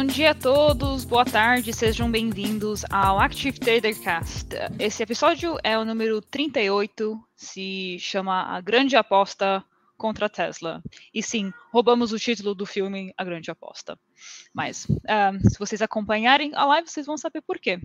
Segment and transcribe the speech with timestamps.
[0.00, 4.48] Bom dia a todos, boa tarde, sejam bem-vindos ao Active Trader Cast.
[4.78, 9.62] Esse episódio é o número 38, se chama A Grande Aposta
[9.98, 10.82] contra a Tesla.
[11.12, 13.98] E sim, roubamos o título do filme A Grande Aposta.
[14.54, 17.78] Mas, uh, se vocês acompanharem a live, vocês vão saber por quê.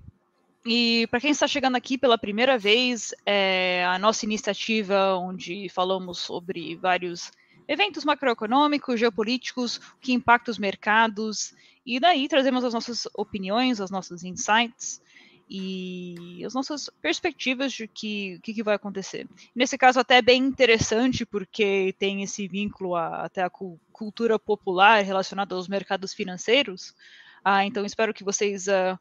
[0.66, 6.18] E para quem está chegando aqui pela primeira vez, é a nossa iniciativa onde falamos
[6.18, 7.32] sobre vários
[7.68, 11.54] eventos macroeconômicos, geopolíticos, que impactam os mercados
[11.86, 15.00] e daí trazemos as nossas opiniões, os nossos insights
[15.48, 19.28] e as nossas perspectivas de que que, que vai acontecer.
[19.56, 25.04] Nesse caso até é bem interessante porque tem esse vínculo a, até a cultura popular
[25.04, 26.96] relacionada aos mercados financeiros.
[27.44, 28.98] Ah, então espero que vocês uh,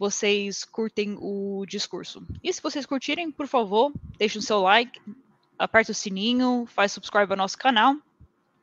[0.00, 2.26] vocês curtem o discurso.
[2.42, 4.98] E se vocês curtirem, por favor, deixem o seu like,
[5.58, 7.94] aperte o sininho, faz subscribe ao nosso canal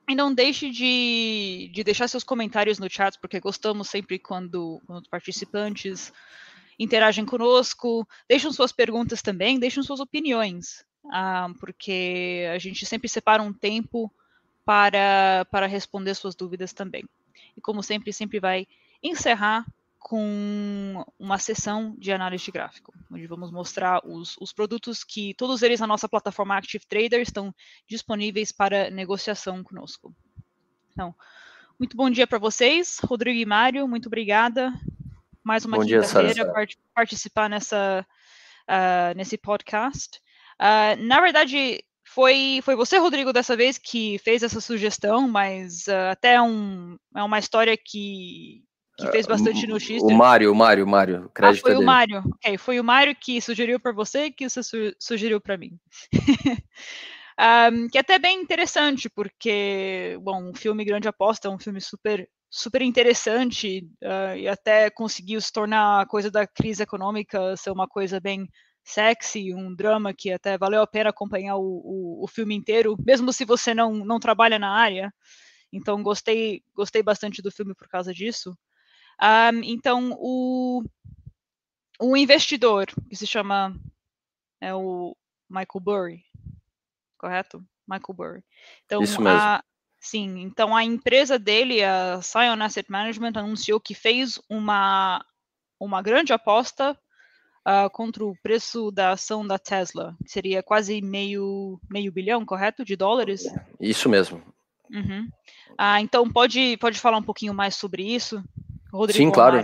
[0.09, 5.07] e não deixe de, de deixar seus comentários no chat, porque gostamos sempre quando, quando
[5.09, 6.11] participantes
[6.79, 8.07] interagem conosco.
[8.27, 14.11] Deixem suas perguntas também, deixem suas opiniões, ah, porque a gente sempre separa um tempo
[14.65, 17.07] para, para responder suas dúvidas também.
[17.55, 18.67] E como sempre, sempre vai
[19.03, 19.63] encerrar
[19.99, 25.61] com uma sessão de análise de gráfico, onde vamos mostrar os, os, produtos que todos
[25.61, 27.53] eles na nossa plataforma Active Trader estão
[27.87, 30.15] disponíveis para negociação conosco.
[30.91, 31.13] Então,
[31.79, 34.73] muito bom dia para vocês, Rodrigo e Mário, muito obrigada.
[35.43, 38.05] Mais uma quinta-feira para participar nessa,
[38.67, 40.19] uh, nesse podcast.
[40.59, 46.11] Uh, na verdade, foi, foi você, Rodrigo, dessa vez que fez essa sugestão, mas uh,
[46.11, 48.63] até um, é uma história que,
[48.97, 50.07] que fez bastante notícia.
[50.07, 51.29] O Mário, o Mário, o Mário.
[51.33, 52.23] Crédito ah, foi o Mário.
[52.25, 55.79] Ok, foi o Mário que sugeriu para você e que você su sugeriu para mim.
[57.71, 61.79] um, que é até bem interessante, porque, bom, o filme Grande Aposta é um filme
[61.79, 67.71] super super interessante uh, e até conseguiu se tornar a coisa da crise econômica ser
[67.71, 68.47] uma coisa bem
[68.83, 73.33] sexy, um drama que até valeu a pena acompanhar o, o, o filme inteiro, mesmo
[73.33, 75.13] se você não, não trabalha na área.
[75.71, 78.57] Então gostei gostei bastante do filme por causa disso.
[79.21, 80.83] Um, então, o,
[81.99, 83.75] o investidor, que se chama
[84.61, 85.15] é o
[85.49, 86.23] Michael Burry,
[87.17, 87.63] correto?
[87.87, 88.43] Michael Burry.
[88.85, 89.39] Então, Isso mesmo.
[89.39, 89.63] A,
[89.99, 95.23] sim, então a empresa dele, a Scion Asset Management, anunciou que fez uma,
[95.79, 96.97] uma grande aposta
[97.67, 102.85] uh, contra o preço da ação da Tesla, que seria quase meio, meio bilhão, correto?
[102.85, 103.43] De dólares?
[103.79, 104.41] Isso mesmo.
[104.91, 105.27] Uhum.
[105.77, 108.43] Ah, então, pode, pode falar um pouquinho mais sobre isso?
[108.91, 109.57] Rodrigo Sim, claro.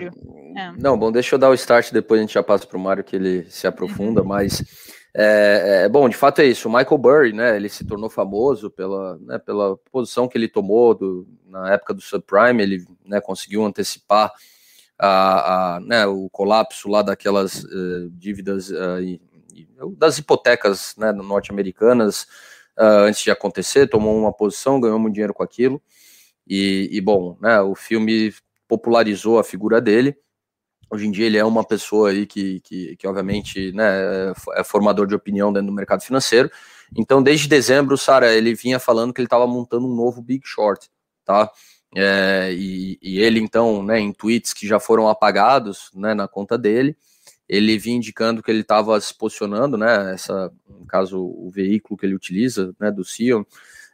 [0.56, 0.72] É.
[0.78, 3.04] Não, bom, deixa eu dar o start, depois a gente já passa para o Mário
[3.04, 4.28] que ele se aprofunda, uhum.
[4.28, 4.64] mas
[5.16, 6.68] é, é, bom, de fato é isso.
[6.68, 10.96] O Michael Burry, né, ele se tornou famoso pela, né, pela posição que ele tomou
[10.96, 14.32] do, na época do subprime, ele né, conseguiu antecipar
[14.98, 19.22] a, a, né, o colapso lá daquelas uh, dívidas uh, e,
[19.54, 19.68] e,
[19.98, 22.24] das hipotecas né, norte-americanas
[22.80, 25.82] uh, antes de acontecer, tomou uma posição, ganhou muito dinheiro com aquilo.
[26.48, 28.34] E, e, bom, né, o filme
[28.68, 30.16] popularizou a figura dele.
[30.90, 35.08] Hoje em dia ele é uma pessoa aí que, que, que obviamente, né, é formador
[35.08, 36.52] de opinião dentro do mercado financeiro.
[36.96, 40.90] Então, desde dezembro, Sara, ele vinha falando que ele estava montando um novo Big Short,
[41.26, 41.50] tá?
[41.96, 46.58] É, e, e, ele, então, né, em tweets que já foram apagados né, na conta
[46.58, 46.96] dele,
[47.48, 52.06] ele vinha indicando que ele estava se posicionando, né, essa, no caso, o veículo que
[52.06, 53.44] ele utiliza, né, do Sion,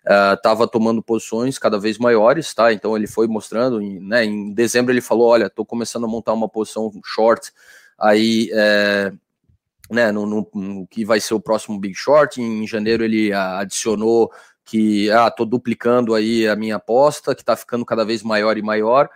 [0.09, 2.73] estava uh, tomando posições cada vez maiores, tá?
[2.73, 6.49] Então ele foi mostrando, né, em dezembro ele falou, olha, estou começando a montar uma
[6.49, 7.51] posição short
[7.97, 9.11] aí, é,
[9.91, 14.31] né, no, no, no, que vai ser o próximo Big Short, em janeiro ele adicionou
[14.65, 18.61] que, ah, tô duplicando aí a minha aposta, que está ficando cada vez maior e
[18.61, 19.09] maior,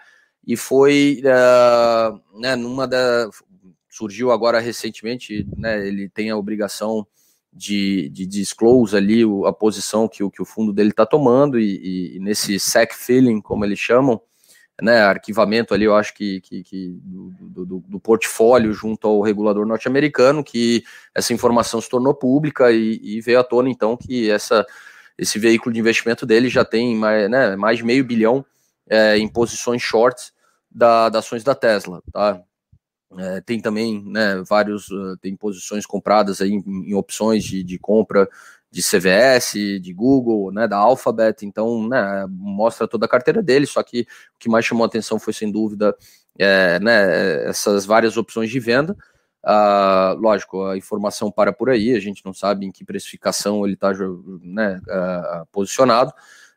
[0.46, 3.30] e foi, uh, né, numa da,
[3.90, 7.08] surgiu agora recentemente, né, ele tem a obrigação
[7.54, 12.16] de, de disclose ali a posição que o, que o fundo dele está tomando e,
[12.16, 14.20] e, nesse SEC filling, como eles chamam,
[14.82, 19.68] né, arquivamento ali, eu acho que, que, que do, do, do, portfólio junto ao regulador
[19.68, 20.84] norte-americano, que
[21.14, 24.66] essa informação se tornou pública e, e, veio à tona, então, que essa,
[25.18, 28.44] esse veículo de investimento dele já tem mais, né, mais de meio bilhão
[28.90, 30.34] é, em posições shorts
[30.72, 32.42] da, das ações da Tesla, tá?
[33.18, 34.88] É, tem também né, vários
[35.22, 38.28] tem posições compradas aí em, em opções de, de, compra
[38.72, 43.84] de CVS, de Google, né, da Alphabet, então né, mostra toda a carteira dele, só
[43.84, 45.96] que o que mais chamou a atenção foi sem dúvida
[46.40, 48.96] é, né, essas várias opções de venda.
[49.46, 53.74] Uh, lógico, a informação para por aí, a gente não sabe em que precificação ele
[53.74, 53.92] está
[54.42, 56.14] né, uh, posicionado.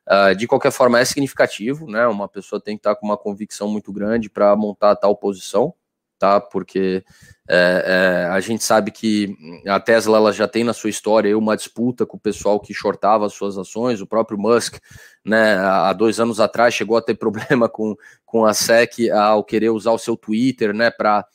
[0.09, 2.07] Uh, de qualquer forma, é significativo, né?
[2.07, 5.75] Uma pessoa tem que estar tá com uma convicção muito grande para montar tal posição,
[6.19, 6.41] tá?
[6.41, 7.05] Porque
[7.49, 9.37] é, é, a gente sabe que
[9.67, 13.27] a Tesla ela já tem na sua história uma disputa com o pessoal que shortava
[13.27, 14.77] as suas ações, o próprio Musk,
[15.25, 15.57] né?
[15.57, 19.93] Há dois anos atrás chegou a ter problema com, com a SEC ao querer usar
[19.93, 20.91] o seu Twitter, né?
[20.91, 21.27] Para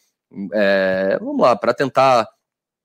[0.53, 2.27] é, vamos lá, para tentar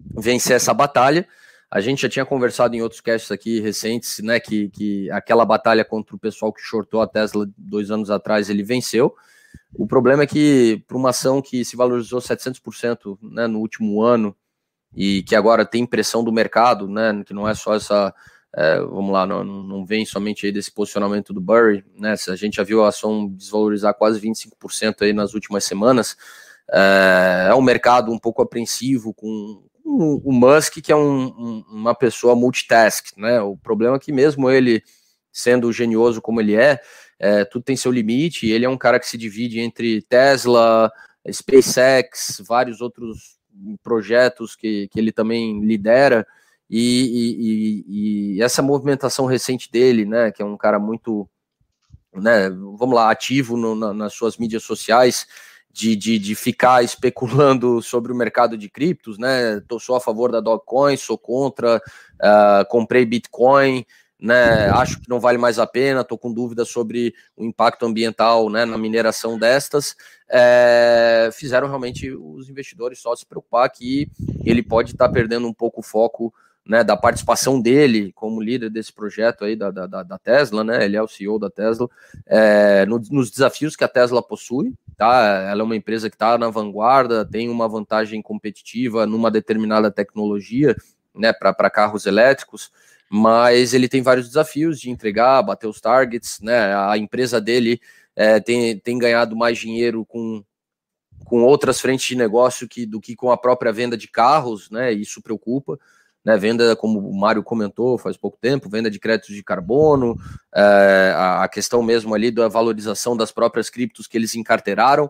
[0.00, 1.26] vencer essa batalha.
[1.70, 5.84] A gente já tinha conversado em outros casts aqui recentes, né, que, que aquela batalha
[5.84, 9.14] contra o pessoal que shortou a Tesla dois anos atrás, ele venceu.
[9.74, 14.34] O problema é que, para uma ação que se valorizou 700% né, no último ano
[14.94, 18.14] e que agora tem pressão do mercado, né, que não é só essa,
[18.54, 22.56] é, vamos lá, não, não vem somente aí desse posicionamento do Burry, né, a gente
[22.56, 26.16] já viu a ação desvalorizar quase 25% aí nas últimas semanas,
[26.72, 31.94] é, é um mercado um pouco apreensivo com, o Musk, que é um, um, uma
[31.94, 33.40] pessoa multitask, né?
[33.40, 34.82] O problema é que mesmo ele
[35.32, 36.80] sendo genioso como ele é,
[37.18, 40.90] é, tudo tem seu limite, ele é um cara que se divide entre Tesla,
[41.30, 43.38] SpaceX, vários outros
[43.82, 46.26] projetos que, que ele também lidera,
[46.68, 51.28] e, e, e, essa movimentação recente dele, né, que é um cara muito,
[52.14, 55.26] né, vamos lá, ativo no, na, nas suas mídias sociais,
[55.76, 59.60] de, de, de, ficar especulando sobre o mercado de criptos, né?
[59.68, 63.84] Tô, sou a favor da Dogecoin, sou contra, uh, comprei Bitcoin,
[64.18, 64.68] né?
[64.70, 68.64] Acho que não vale mais a pena, tô com dúvidas sobre o impacto ambiental né,
[68.64, 69.94] na mineração destas.
[70.28, 74.10] É, fizeram realmente os investidores só se preocupar que
[74.44, 76.32] ele pode estar tá perdendo um pouco o foco
[76.66, 80.84] né, da participação dele como líder desse projeto aí da, da, da Tesla, né?
[80.84, 81.88] Ele é o CEO da Tesla,
[82.26, 85.46] é, no, nos desafios que a Tesla possui, tá?
[85.48, 90.74] Ela é uma empresa que está na vanguarda, tem uma vantagem competitiva numa determinada tecnologia,
[91.14, 92.70] né, para carros elétricos,
[93.10, 96.74] mas ele tem vários desafios de entregar, bater os targets, né?
[96.74, 97.80] A empresa dele
[98.14, 100.42] é, tem, tem ganhado mais dinheiro com
[101.24, 104.92] com outras frentes de negócio que, do que com a própria venda de carros, né?
[104.92, 105.76] Isso preocupa
[106.26, 110.16] né, venda, como o Mário comentou faz pouco tempo, venda de créditos de carbono,
[110.52, 115.08] é, a, questão mesmo ali da valorização das próprias criptos que eles encarteiraram.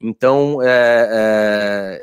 [0.00, 1.08] Então, é,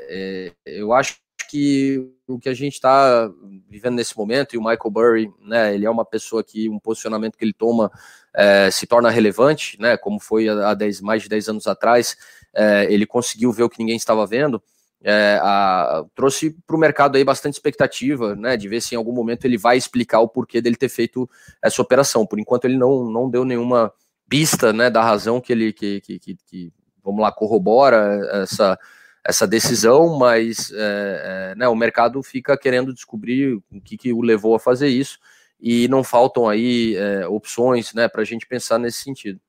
[0.09, 1.15] é, é eu acho
[1.49, 3.29] que o que a gente está
[3.67, 7.35] vivendo nesse momento, e o Michael Burry, né, ele é uma pessoa que um posicionamento
[7.35, 7.91] que ele toma
[8.35, 12.15] é, se torna relevante, né, como foi há mais de 10 anos atrás,
[12.53, 14.61] é, ele conseguiu ver o que ninguém estava vendo,
[15.03, 19.13] é, a, trouxe para o mercado aí bastante expectativa, né, de ver se em algum
[19.13, 21.27] momento ele vai explicar o porquê dele ter feito
[21.63, 22.27] essa operação.
[22.27, 23.91] Por enquanto ele não, não deu nenhuma
[24.29, 26.73] pista, né, da razão que ele, que, que, que, que
[27.03, 28.77] vamos lá, corrobora essa,
[29.25, 34.21] essa decisão, mas é, é, né, o mercado fica querendo descobrir o que, que o
[34.21, 35.19] levou a fazer isso
[35.59, 39.39] e não faltam aí é, opções, né, para a gente pensar nesse sentido.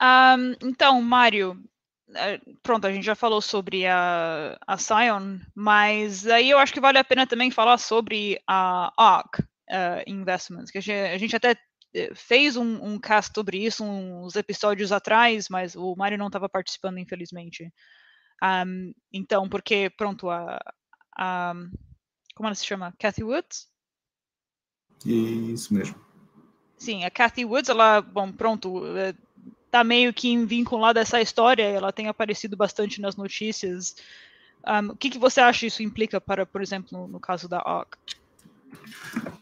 [0.00, 1.62] Um, então, Mário,
[2.14, 6.80] é, pronto, a gente já falou sobre a, a Scion, mas aí eu acho que
[6.80, 11.36] vale a pena também falar sobre a ARC uh, Investments, que a gente, a gente
[11.36, 11.56] até
[11.94, 16.48] eh, fez um, um, cast sobre isso uns episódios atrás, mas o Mário não estava
[16.48, 17.72] participando, infelizmente.
[18.44, 20.60] Um, então, porque, pronto, a,
[21.16, 21.54] a,
[22.34, 22.92] Como ela se chama?
[22.98, 23.68] Cathy Woods?
[25.06, 25.96] Isso mesmo.
[26.76, 29.14] Sim, a Cathy Woods, ela, bom, pronto, eh,
[29.70, 33.96] tá meio que vinculada a essa história, ela tem aparecido bastante nas notícias.
[34.66, 37.60] Um, o que, que você acha isso implica para, por exemplo, no, no caso da
[37.60, 37.96] OC?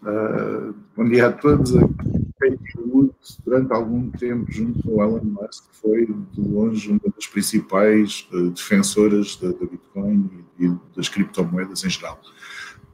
[0.02, 1.73] Uh, bom dia a todos.
[3.44, 8.50] Durante algum tempo, junto com o Elon Musk, foi de longe uma das principais uh,
[8.50, 12.20] defensoras da, da, Bitcoin e, das criptomoedas em geral.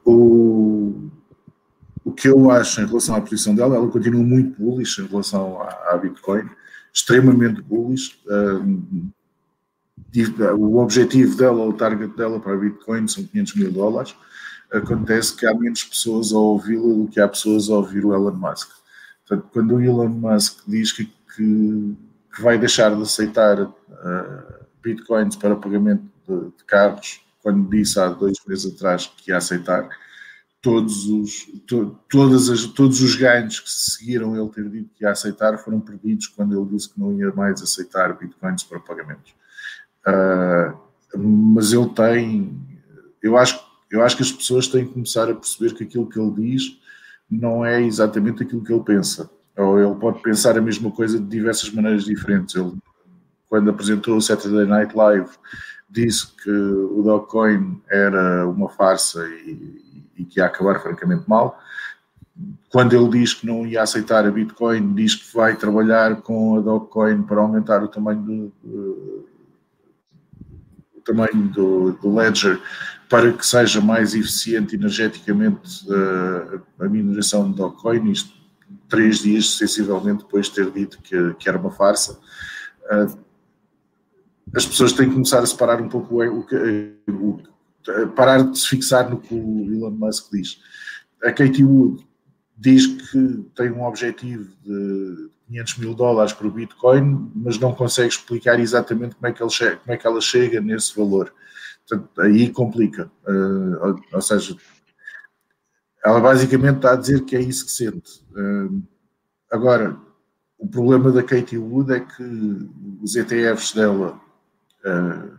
[0.04, 1.10] O,
[2.04, 5.60] o que eu acho em relação à posição dela, ela continua muito bullish em relação
[5.60, 6.48] à, à Bitcoin
[6.92, 8.18] extremamente bullish.
[10.56, 14.16] o objetivo dela, o target dela para a Bitcoin são 500 mil dólares.
[14.72, 18.32] Acontece que há menos pessoas a ouvi-la do que há pessoas a ouvir o Elon
[18.32, 18.77] Musk.
[19.28, 21.96] Portanto, quando o Elon Musk diz que, que,
[22.34, 23.74] que vai deixar de aceitar uh,
[24.82, 29.86] Bitcoins para pagamento de, de carros, quando disse há dois meses atrás que ia aceitar,
[30.62, 35.10] todos os, to, todas as, todos os ganhos que seguiram ele ter dito que ia
[35.10, 39.34] aceitar foram perdidos quando ele disse que não ia mais aceitar bitcoins para pagamentos.
[40.06, 40.76] Uh,
[41.16, 42.58] mas ele tem,
[43.22, 46.18] eu acho, eu acho que as pessoas têm que começar a perceber que aquilo que
[46.18, 46.78] ele diz
[47.30, 49.30] não é exatamente aquilo que ele pensa.
[49.56, 52.54] Ou ele pode pensar a mesma coisa de diversas maneiras diferentes.
[52.54, 52.72] Ele,
[53.48, 55.30] quando apresentou o Saturday Night Live,
[55.88, 61.58] disse que o Dogecoin era uma farsa e, e que ia acabar francamente mal.
[62.70, 66.60] Quando ele diz que não ia aceitar a Bitcoin, diz que vai trabalhar com a
[66.60, 68.52] Dogecoin para aumentar o tamanho do,
[71.08, 72.60] tamanho do, do ledger
[73.08, 78.36] para que seja mais eficiente energeticamente uh, a mineração de Dogecoin, isto
[78.88, 82.18] três dias sensivelmente depois de ter dito que, que era uma farsa.
[82.90, 83.18] Uh,
[84.54, 86.46] as pessoas têm que começar a separar um pouco o, o,
[87.08, 90.60] o, parar de se fixar no que o Elon Musk diz.
[91.22, 92.06] A Katie Wood
[92.56, 98.08] diz que tem um objetivo de 500 mil dólares para o Bitcoin, mas não consegue
[98.08, 101.32] explicar exatamente como é que, ele como é que ela chega nesse valor.
[101.88, 103.10] Portanto, aí complica.
[103.26, 104.56] Uh, ou, seja,
[106.04, 108.24] ela basicamente está a dizer que é isso que sente.
[108.32, 108.82] Uh,
[109.50, 109.98] agora,
[110.58, 112.68] o problema da Katie Wood é que
[113.02, 114.20] os ETFs dela,
[114.84, 115.38] uh,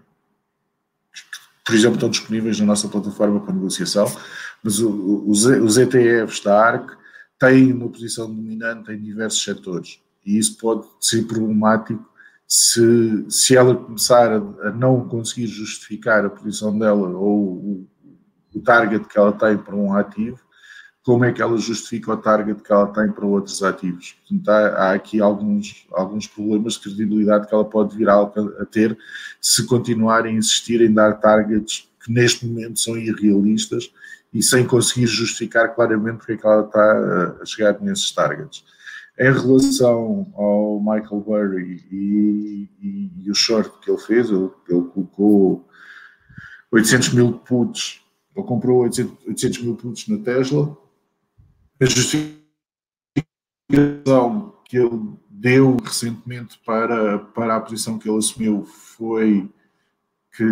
[1.65, 4.05] por exemplo, estão disponíveis na nossa plataforma para negociação,
[4.63, 6.97] mas os, os ETFs da ARC
[7.37, 12.05] têm uma posição dominante em diversos setores e isso pode ser problemático
[12.51, 17.87] se, se ela começar a, não conseguir justificar a posição dela ou o,
[18.55, 20.39] o, target que ela tem para um ativo,
[21.03, 24.15] como é que ela justifica o target que ela tem para outros ativos?
[24.27, 28.65] Portanto, há, há aqui alguns, alguns problemas de credibilidade que ela pode vir a, a
[28.65, 28.97] ter
[29.39, 33.93] se continuar a insistir em dar targets que neste momento são irrealistas
[34.33, 38.63] e sem conseguir justificar claramente porque é que ela está a chegar nesses targets.
[39.19, 44.81] Em relação ao Michael Burry e, e, e o short que ele fez, ele, ele,
[44.81, 45.67] colocou
[46.71, 48.01] 800 mil puts,
[48.33, 50.77] ele comprou 800, 800 mil puts na Tesla.
[51.81, 52.39] A justificação
[54.63, 59.51] que ele deu recentemente para, para a posição que ele assumiu foi
[60.37, 60.45] que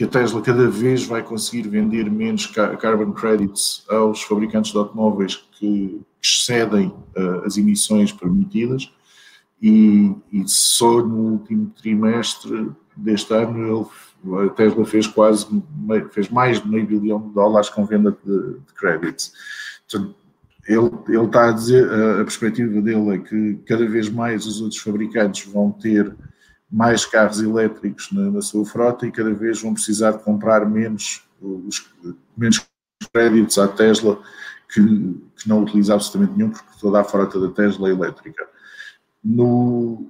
[0.00, 5.36] que a Tesla cada vez vai conseguir vender menos carbon credits aos fabricantes de automóveis
[5.52, 8.90] que excedem uh, as emissões permitidas
[9.60, 13.90] e, e, só no último trimestre deste ano
[14.24, 15.46] ele, a Tesla fez quase
[16.12, 19.34] fez mais de meio bilhão de dólares com venda de, de credits.
[19.86, 20.14] Portanto,
[20.66, 24.62] ele, ele está a dizer, a, a perspectiva dele é que cada vez mais os
[24.62, 26.16] outros fabricantes vão ter
[26.70, 31.22] mais carros elétricos na, na, sua frota e cada vez vão precisar de comprar menos,
[31.40, 31.90] os,
[32.36, 32.64] menos
[33.12, 34.20] créditos à Tesla
[34.72, 34.80] que,
[35.36, 38.48] que, não utiliza absolutamente nenhum, porque toda a frota da Tesla é elétrica.
[39.22, 40.06] No,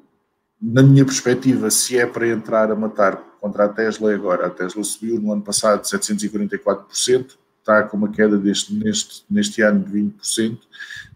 [0.60, 4.46] na minha perspectiva, se é para entrar a matar contra a Tesla, é agora.
[4.46, 9.84] A Tesla subiu no ano passado 744%, está com uma queda deste, neste, neste ano
[9.84, 10.58] de 20%,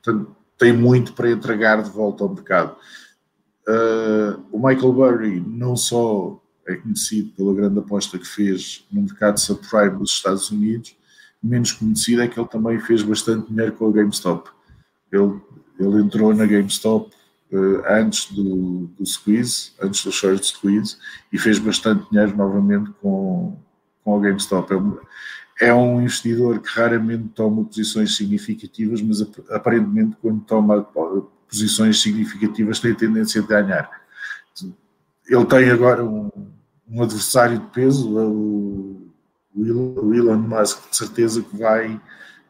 [0.03, 2.77] portanto, tem muito para entregar de volta ao mercado.
[3.67, 9.39] Uh, o Michael Burry não só é conhecido pela grande aposta que fez no mercado
[9.39, 10.97] subprime dos Estados Unidos,
[11.43, 14.51] menos conhecido é que ele também fez bastante dinheiro com a GameStop.
[15.13, 15.41] Ele,
[15.79, 17.11] ele entrou na GameStop
[17.53, 20.97] uh, antes do, do squeeze, antes do short squeeze,
[21.33, 23.59] e fez bastante dinheiro novamente com,
[24.03, 24.73] com a GameStop.
[24.73, 24.77] É
[25.61, 30.87] é um investidor que raramente toma posições significativas, mas aparentemente quando toma
[31.49, 33.91] posições significativas tem tendência a ganhar.
[35.27, 36.31] Ele tem agora um,
[36.89, 39.11] um adversário de peso, é o,
[39.55, 42.01] o Elon Musk, de certeza que vai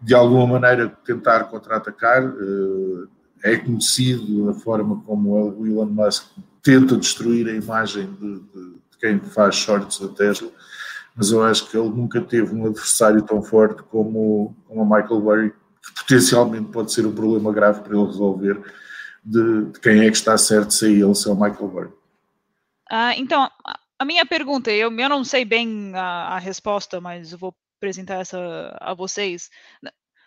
[0.00, 2.24] de alguma maneira tentar contra-atacar.
[2.24, 3.08] Eh,
[3.44, 6.24] é conhecido a forma como o Elon Musk
[6.62, 10.50] tenta destruir a imagem de, de, de quem faz shorts da Tesla,
[11.14, 15.20] mas eu acho que ele nunca teve um adversário tão forte como, como o Michael
[15.20, 18.62] Burry, que potencialmente pode ser um problema grave para ele resolver
[19.25, 21.93] de, de quem é que está certo se é ele, se é o Michael Burry.
[22.90, 23.50] Ah, então,
[23.99, 28.76] a minha pergunta, eu, eu não sei bem a, a resposta, mas vou apresentar essa
[28.81, 29.49] a vocês.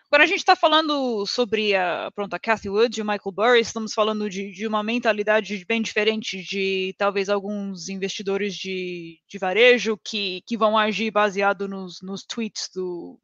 [0.09, 3.59] Quando a gente está falando sobre a, pronto, a Cathy Wood e o Michael Burry,
[3.59, 9.97] estamos falando de, de, uma mentalidade bem diferente de talvez alguns investidores de, de varejo
[9.97, 13.19] que, que vão agir baseado nos, nos tweets do,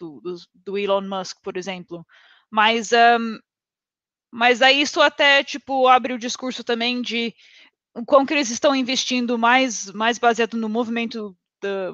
[0.00, 0.22] do,
[0.54, 2.06] do, Elon Musk, por exemplo.
[2.50, 3.38] Mas um,
[4.34, 7.32] mas aí isso até, tipo, abre o discurso também de
[8.04, 11.36] como que eles estão investindo mais, mais baseado no movimento,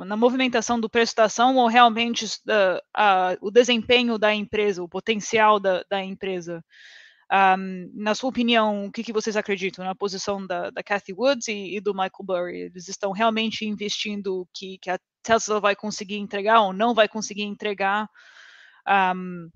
[0.06, 2.24] na movimentação do preço da ação ou realmente
[3.42, 6.64] o desempenho da empresa, o potencial da, da empresa.
[7.30, 11.46] Um, na sua opinião, o que, que, vocês acreditam na posição da, da Cathy Woods
[11.46, 12.60] e, e, do Michael Burry?
[12.62, 17.42] Eles estão realmente investindo que, que a Tesla vai conseguir entregar ou não vai conseguir
[17.42, 18.08] entregar?
[18.88, 19.50] Um,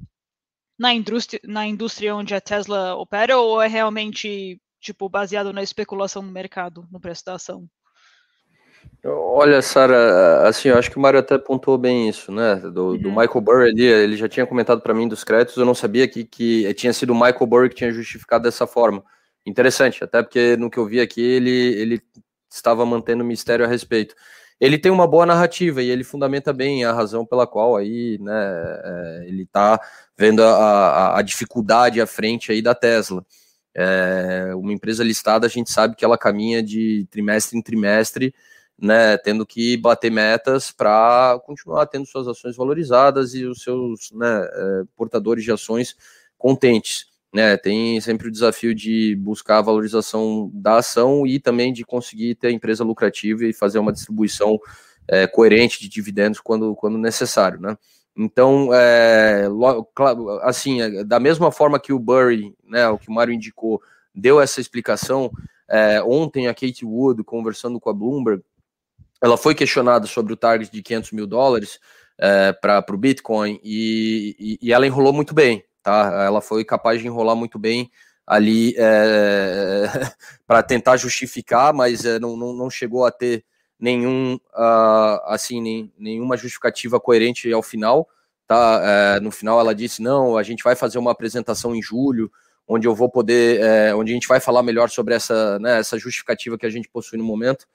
[0.78, 6.22] na indústria, na indústria onde a Tesla opera ou é realmente tipo baseado na especulação
[6.22, 7.68] no mercado, no preço da ação?
[9.06, 12.56] Olha, Sara, assim, eu acho que o Mário até pontuou bem isso, né?
[12.56, 12.98] Do, uhum.
[12.98, 16.08] do Michael Burry ali, ele já tinha comentado para mim dos créditos, eu não sabia
[16.08, 19.04] que, que tinha sido o Michael Burry que tinha justificado dessa forma.
[19.44, 22.02] Interessante, até porque no que eu vi aqui, ele, ele
[22.50, 24.14] estava mantendo mistério a respeito.
[24.60, 28.32] Ele tem uma boa narrativa e ele fundamenta bem a razão pela qual aí, né,
[28.84, 29.80] é, ele está
[30.16, 33.24] vendo a, a, a dificuldade à frente aí da Tesla.
[33.74, 38.32] É, uma empresa listada, a gente sabe que ela caminha de trimestre em trimestre,
[38.78, 44.48] né, tendo que bater metas para continuar tendo suas ações valorizadas e os seus né,
[44.52, 45.96] é, portadores de ações
[46.38, 47.06] contentes.
[47.34, 52.36] Né, tem sempre o desafio de buscar a valorização da ação e também de conseguir
[52.36, 54.56] ter a empresa lucrativa e fazer uma distribuição
[55.08, 57.60] é, coerente de dividendos quando, quando necessário.
[57.60, 57.76] Né?
[58.16, 59.48] Então, é,
[60.42, 63.82] assim, é, da mesma forma que o Burry, né, o que o Mário indicou,
[64.14, 65.30] deu essa explicação,
[65.68, 68.44] é, ontem a Kate Wood, conversando com a Bloomberg,
[69.20, 71.80] ela foi questionada sobre o target de 500 mil dólares
[72.18, 76.24] é, para o Bitcoin e, e, e, ela enrolou muito bem, tá?
[76.24, 77.90] Ela foi capaz de enrolar muito bem
[78.26, 79.84] ali é,
[80.48, 83.44] para tentar justificar, mas é, não, não, não, chegou a ter
[83.78, 88.08] nenhum uh, assim nem, nenhuma justificativa coerente ao final,
[88.46, 88.80] tá?
[88.82, 92.32] É, no final ela disse não, a gente vai fazer uma apresentação em julho
[92.66, 95.98] onde eu vou poder, é, onde a gente vai falar melhor sobre essa, né, essa
[95.98, 97.66] justificativa que a gente possui no momento.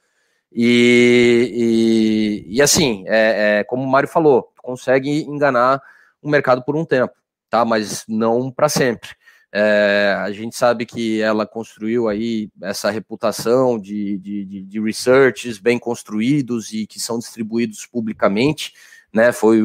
[0.51, 5.79] E, e, e assim, é, é, como o Mário falou, consegue enganar
[6.21, 7.13] o mercado por um tempo,
[7.49, 7.65] tá?
[7.65, 9.09] Mas não para sempre.
[9.51, 15.57] É, a gente sabe que ela construiu aí essa reputação de, de, de, de, researches
[15.57, 18.73] bem construídos e que são distribuídos publicamente,
[19.11, 19.31] né?
[19.31, 19.59] Foi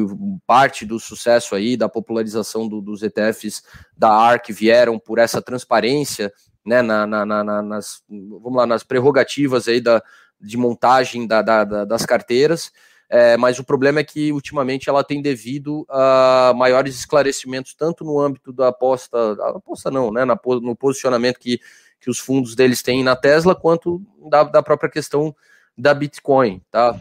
[0.47, 3.61] parte do sucesso aí da popularização do, dos ETFs
[3.95, 6.33] da ARC vieram por essa transparência,
[6.65, 6.81] né?
[6.81, 10.01] Na, na, na, nas vamos lá nas prerrogativas aí da,
[10.41, 12.71] de montagem da, da, da, das carteiras,
[13.09, 18.19] é, mas o problema é que ultimamente ela tem devido a maiores esclarecimentos, tanto no
[18.19, 21.59] âmbito da aposta, aposta não, né, na, no posicionamento que,
[21.99, 25.35] que os fundos deles têm na Tesla, quanto da, da própria questão
[25.77, 26.99] da Bitcoin, tá?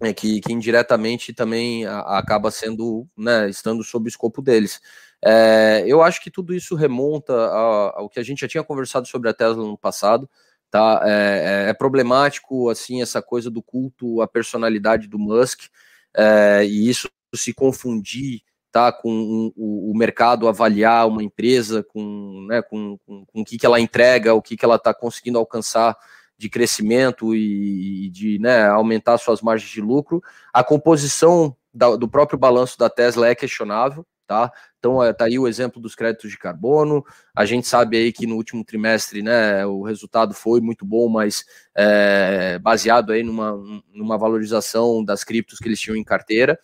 [0.00, 4.80] É, que, que indiretamente também a, acaba sendo, né, estando sob o escopo deles.
[5.24, 9.28] É, eu acho que tudo isso remonta ao que a gente já tinha conversado sobre
[9.28, 10.28] a Tesla no passado,
[10.72, 11.02] tá?
[11.04, 15.64] É, é, é, problemático assim essa coisa do culto à personalidade do Musk
[16.16, 18.40] é, e isso se confundir
[18.72, 23.44] tá com um, o, o, mercado avaliar uma empresa com, né, com, com, com o
[23.44, 25.94] que, que ela entrega, o que, que ela está conseguindo alcançar
[26.38, 30.22] de crescimento e, e de né, aumentar suas margens de lucro.
[30.54, 34.50] A composição da, do próprio balanço da Tesla é questionável, tá?
[34.82, 37.04] Então, é, tá aí o exemplo dos créditos de carbono.
[37.36, 41.44] A gente sabe aí que no último trimestre, né, o resultado foi muito bom, mas
[41.72, 43.52] é, baseado aí numa,
[43.94, 46.58] numa valorização das criptos que eles tinham em carteira.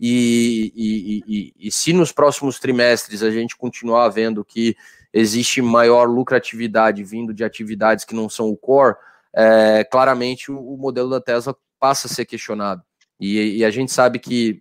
[0.00, 4.74] E, e, e, e, se nos próximos trimestres a gente continuar vendo que
[5.12, 8.96] existe maior lucratividade vindo de atividades que não são o core,
[9.32, 12.82] é, claramente o, o, modelo da Tesla passa a ser questionado.
[13.20, 14.60] E a gente sabe que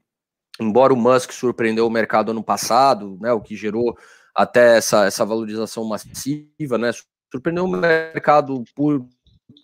[0.59, 3.97] embora o Musk surpreendeu o mercado ano passado, né, o que gerou
[4.35, 6.91] até essa, essa valorização massiva, né,
[7.31, 9.05] surpreendeu o mercado por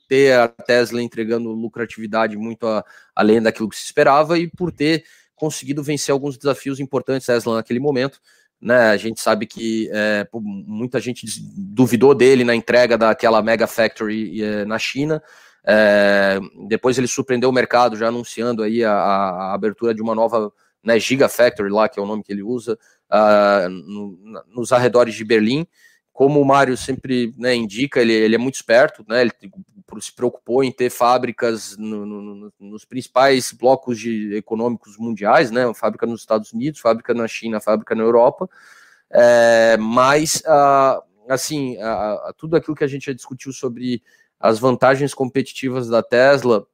[0.07, 2.83] ter a Tesla entregando lucratividade muito a,
[3.15, 5.03] além daquilo que se esperava e por ter
[5.35, 8.19] conseguido vencer alguns desafios importantes Tesla naquele momento.
[8.61, 14.41] Né, a gente sabe que é, muita gente duvidou dele na entrega daquela Mega Factory
[14.41, 15.21] é, na China.
[15.67, 20.51] É, depois ele surpreendeu o mercado já anunciando aí a, a abertura de uma nova
[20.85, 22.77] né, Gigafactory lá, que é o nome que ele usa,
[23.11, 25.65] uh, no, nos arredores de Berlim.
[26.13, 29.31] Como o Mário sempre né, indica, ele, ele é muito esperto, né, ele
[29.99, 36.05] se preocupou em ter fábricas no, no, nos principais blocos de, econômicos mundiais, né, fábrica
[36.05, 38.49] nos Estados Unidos, fábrica na China, fábrica na Europa,
[39.11, 44.01] é, mas, uh, assim, uh, tudo aquilo que a gente já discutiu sobre
[44.39, 46.65] as vantagens competitivas da Tesla,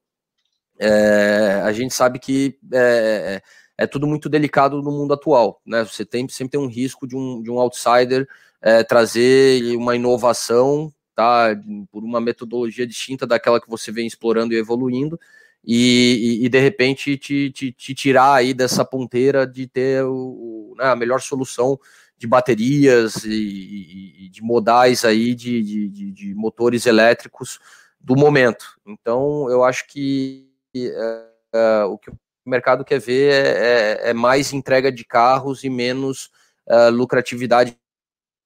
[0.83, 3.39] é, a gente sabe que é,
[3.81, 5.83] é tudo muito delicado no mundo atual, né?
[5.83, 8.27] Você tem sempre tem um risco de um, de um outsider
[8.61, 11.47] é, trazer uma inovação, tá?
[11.91, 15.19] Por uma metodologia distinta daquela que você vem explorando e evoluindo,
[15.65, 20.75] e, e, e de repente te, te, te, tirar aí dessa ponteira de ter o,
[20.77, 21.79] né, a melhor solução
[22.17, 27.59] de baterias e, e de modais aí de, de, de, motores elétricos
[27.99, 28.79] do momento.
[28.85, 32.11] Então, eu acho que é, é, o que
[32.45, 36.29] o mercado quer ver é, é, é mais entrega de carros e menos
[36.67, 37.77] uh, lucratividade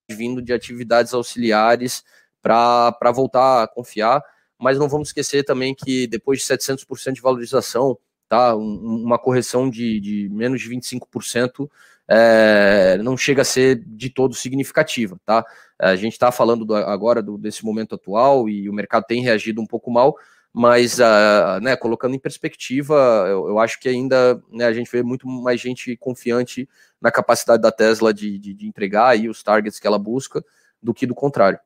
[0.09, 2.03] vindo de atividades auxiliares
[2.41, 4.23] para voltar a confiar.
[4.59, 7.97] mas não vamos esquecer também que depois de 700% de valorização,
[8.29, 11.69] tá, um, uma correção de, de, menos de 25%
[12.07, 15.43] é, não chega a ser de todo significativa, tá?
[15.79, 19.59] A gente está falando do, agora do, desse momento atual e o mercado tem reagido
[19.59, 20.15] um pouco mal,
[20.57, 22.95] mas uh, né, colocando em perspectiva,
[23.27, 26.65] eu, eu acho que ainda né, a gente vê muito mais gente confiante
[27.01, 30.41] na capacidade da Tesla de, de, de entregar aí os targets que ela busca
[30.81, 31.59] do que do contrário.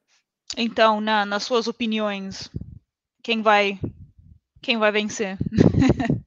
[0.57, 2.49] Então, na, nas suas opiniões,
[3.21, 3.79] quem vai
[4.59, 5.37] quem vai vencer?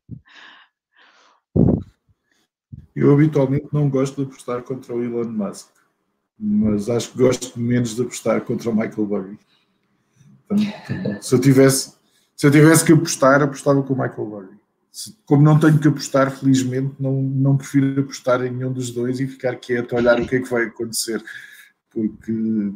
[2.95, 5.69] Eu habitualmente não gosto de apostar contra o Elon Musk,
[6.39, 9.39] mas acho que gosto menos de apostar contra o Michael Burry.
[11.21, 12.02] se eu tivesse
[12.43, 14.49] se eu tivesse que apostar, apostava com o Michael Burry.
[15.25, 19.29] Como não tenho que apostar, felizmente, não, não prefiro apostar em nenhum dos dois e
[19.29, 21.23] ficar quieto a olhar o que é que vai acontecer.
[21.89, 22.73] Porque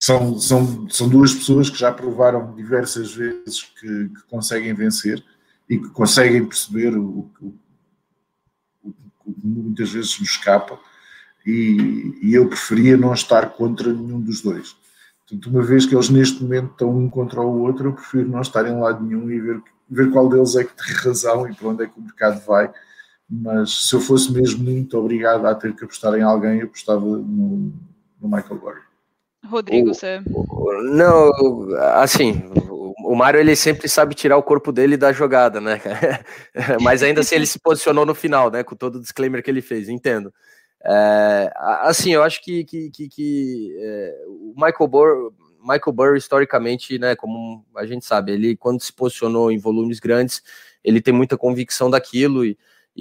[0.00, 5.22] são, são, são duas pessoas que já provaram diversas vezes que, que conseguem vencer
[5.68, 7.54] e que conseguem perceber o que
[9.44, 10.80] muitas vezes nos escapa.
[11.44, 14.74] E, e, eu preferia não estar contra nenhum dos dois.
[15.26, 18.40] Portanto, uma vez que eles neste momento estão um contra o outro, eu prefiro não
[18.40, 21.68] estar em lado nenhum e ver, ver qual deles é que tem razão e para
[21.68, 22.70] onde é que o mercado vai.
[23.28, 27.00] Mas se eu fosse mesmo muito obrigado a ter que apostar em alguém, eu apostava
[27.00, 27.72] no,
[28.20, 28.80] no Michael Burry.
[29.44, 30.22] Rodrigo, você.
[30.94, 31.30] Não,
[31.94, 32.42] assim,
[33.04, 35.80] o Mário ele sempre sabe tirar o corpo dele da jogada, né?
[36.80, 38.62] Mas ainda assim ele se posicionou no final, né?
[38.62, 40.32] Com todo o disclaimer que ele fez, entendo.
[40.84, 46.98] É, assim, eu acho que, que, que, que é, o Michael Burr, Michael Burr, historicamente,
[46.98, 50.42] né, como a gente sabe, ele quando se posicionou em volumes grandes,
[50.82, 52.56] ele tem muita convicção daquilo e,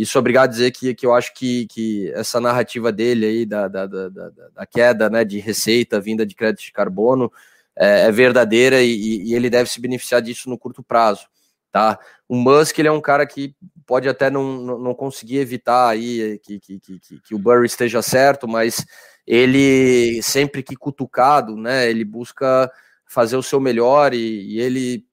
[0.06, 3.68] sou obrigado a dizer que, que eu acho que, que essa narrativa dele aí da,
[3.68, 7.32] da, da, da queda né, de receita vinda de crédito de carbono
[7.76, 11.28] é, é verdadeira e, e, ele deve se beneficiar disso no curto prazo.
[11.72, 11.98] Tá?
[12.28, 13.56] O Musk ele é um cara que
[13.92, 18.48] pode até não, não conseguir evitar aí que, que, que, que o Burry esteja certo,
[18.48, 18.86] mas
[19.28, 22.72] ele sempre que cutucado, né, ele busca
[23.06, 25.04] fazer o seu melhor e, e ele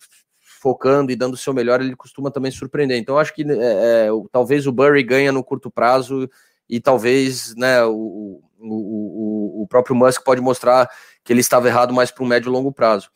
[0.60, 2.96] focando e dando o seu melhor, ele costuma também surpreender.
[2.98, 6.30] Então, acho que é, é, talvez o Burry ganha no curto prazo
[6.70, 10.88] e talvez né, o, o, o, o próprio Musk pode mostrar
[11.24, 13.10] que ele estava errado mais para um médio e longo prazo.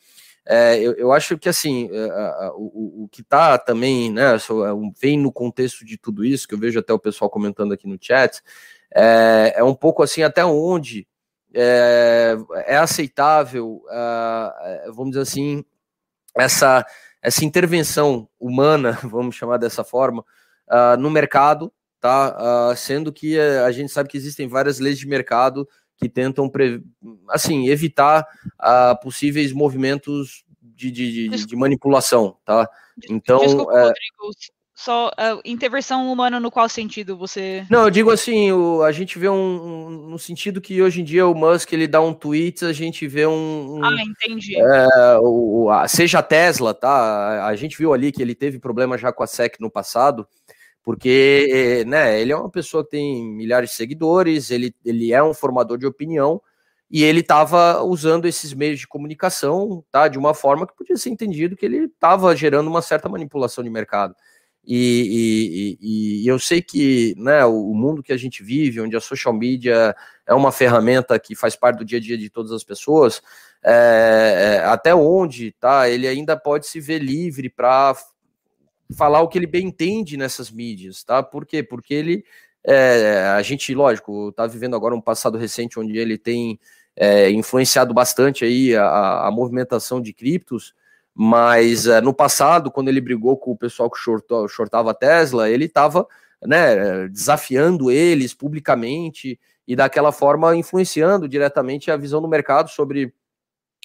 [0.45, 4.39] É, eu, eu, acho que assim é, o, o, que está também, né, é
[4.99, 7.97] vem no contexto de tudo isso, que eu vejo até o pessoal comentando aqui no
[7.99, 8.41] chat,
[8.93, 11.07] é, é um pouco assim até onde
[11.53, 13.83] é, é aceitável,
[14.87, 15.63] vamos dizer assim,
[16.35, 16.85] essa
[17.21, 20.25] essa intervenção humana, vamos chamar dessa forma,
[20.99, 22.75] no mercado, tá?
[22.75, 25.65] Sendo que a gente sabe que existem várias leis de mercado
[26.03, 26.51] que tentam,
[27.29, 28.27] assim, evitar
[29.01, 32.67] possíveis movimentos de, de, de, de, manipulação, tá?
[33.09, 33.83] Então, Desculpa, é...
[33.85, 34.33] Rodrigo,
[34.75, 37.65] só uh, intervenção humana no qual sentido você?
[37.69, 41.03] Não, eu digo assim, o, a gente vê um, um, no sentido que hoje em
[41.03, 44.59] dia o Musk ele dá um tweet, a gente vê um, um ah, entendi.
[44.59, 47.45] É, o, a, seja a Tesla, tá?
[47.45, 50.27] A gente viu ali que ele teve problema já com a SEC no passado,
[50.83, 55.33] porque né, ele é uma pessoa que tem milhares de seguidores, ele, ele é um
[55.33, 56.41] formador de opinião
[56.91, 60.07] e ele estava usando esses meios de comunicação, tá?
[60.07, 63.69] De uma forma que podia ser entendido que ele estava gerando uma certa manipulação de
[63.69, 64.13] mercado.
[64.65, 69.01] E, e, e, eu sei que né, o mundo que a gente vive, onde a
[69.01, 72.63] social media é uma ferramenta que faz parte do dia a dia de todas as
[72.63, 73.21] pessoas,
[73.63, 77.95] é, é até onde tá, ele ainda pode se ver livre para
[78.97, 81.21] falar o que ele bem entende nessas mídias, tá?
[81.21, 81.63] Por quê?
[81.63, 82.25] Porque ele,
[82.65, 86.59] é, a gente, lógico, está vivendo agora um passado recente onde ele tem
[86.95, 90.73] é, influenciado bastante aí a, a movimentação de criptos,
[91.13, 95.49] mas uh, no passado, quando ele brigou com o pessoal que shortou, shortava a Tesla,
[95.49, 96.07] ele estava
[96.45, 103.13] né, desafiando eles publicamente e daquela forma influenciando diretamente a visão do mercado sobre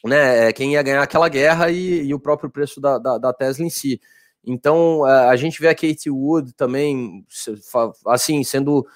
[0.04, 3.64] né, quem ia ganhar aquela guerra e, e o próprio preço da, da, da, Tesla
[3.64, 4.00] em si.
[4.50, 7.24] Então a gente vê a Kate Wood também
[8.06, 8.86] assim sendo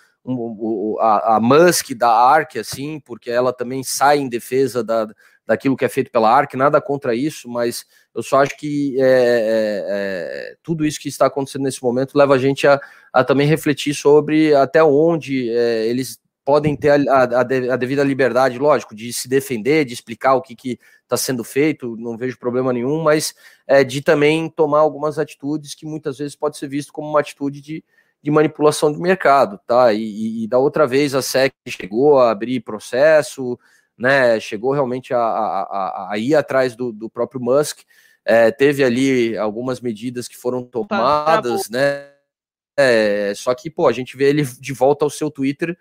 [1.01, 5.09] a, Musk da ARK, assim, porque ela também sai em defesa da,
[5.47, 7.85] daquilo que é feito pela ARC, nada contra isso, mas
[8.15, 12.35] eu só acho que é, é, é, tudo isso que está acontecendo nesse momento leva
[12.35, 12.81] a gente a,
[13.12, 18.59] a também refletir sobre até onde é, eles podem ter a, a, a, devida liberdade,
[18.59, 23.02] lógico, de se defender, de explicar o que está sendo feito, não vejo problema nenhum,
[23.02, 23.35] mas
[23.66, 27.61] é, de também tomar algumas atitudes que muitas vezes pode ser visto como uma atitude
[27.61, 27.85] de,
[28.22, 29.92] de manipulação do mercado, tá?
[29.92, 33.59] E, e, da outra vez a SEC chegou a abrir processo,
[33.96, 37.81] né, chegou realmente a, a, a ir atrás do, do próprio Musk,
[38.24, 42.09] é, teve ali algumas medidas que foram tomadas, né?
[42.76, 45.76] É, só que, pô, a gente vê ele de volta ao seu Twitter,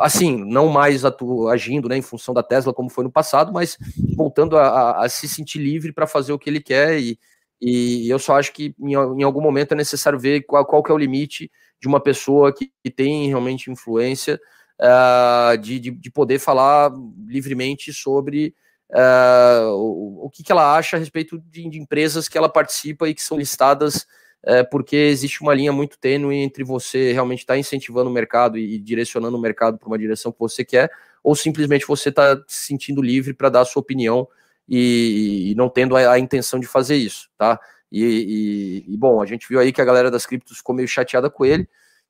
[0.00, 3.76] assim, não mais atu agindo né, em função da Tesla como foi no passado, mas
[4.16, 6.98] voltando a, a, a se sentir livre para fazer o que ele quer.
[6.98, 7.18] E,
[7.60, 10.90] e eu só acho que em, em algum momento é necessário ver qual, qual que
[10.90, 14.40] é o limite de uma pessoa que, que tem realmente influência
[14.80, 16.90] uh, de, de, de, poder falar
[17.26, 18.54] livremente sobre
[18.90, 23.08] uh, o, o que, que ela acha a respeito de, de empresas que ela participa
[23.08, 24.06] e que são listadas
[24.42, 28.56] é, porque existe uma linha muito tênue entre você realmente estar tá incentivando o mercado
[28.56, 30.90] e, direcionando o mercado para uma direção que você quer,
[31.22, 34.26] ou simplesmente você está se sentindo livre para dar a sua opinião
[34.68, 37.60] e, e não tendo a, a, intenção de fazer isso, tá?
[37.92, 40.88] E, e, e, bom, a gente viu aí que a galera das criptos ficou meio
[40.88, 41.68] chateada com ele,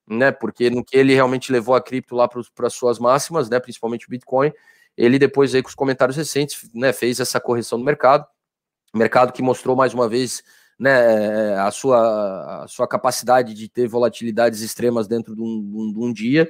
[0.09, 0.31] né?
[0.31, 3.59] Porque no que ele realmente levou a cripto lá para as suas máximas, né?
[3.59, 4.53] Principalmente o Bitcoin,
[4.97, 6.93] ele depois aí com os comentários recentes, né?
[6.93, 8.27] Fez essa correção do mercado,
[8.95, 10.43] mercado que mostrou mais uma vez
[10.81, 16.11] né, a, sua, a sua capacidade de ter volatilidades extremas dentro de um, de um
[16.11, 16.49] dia.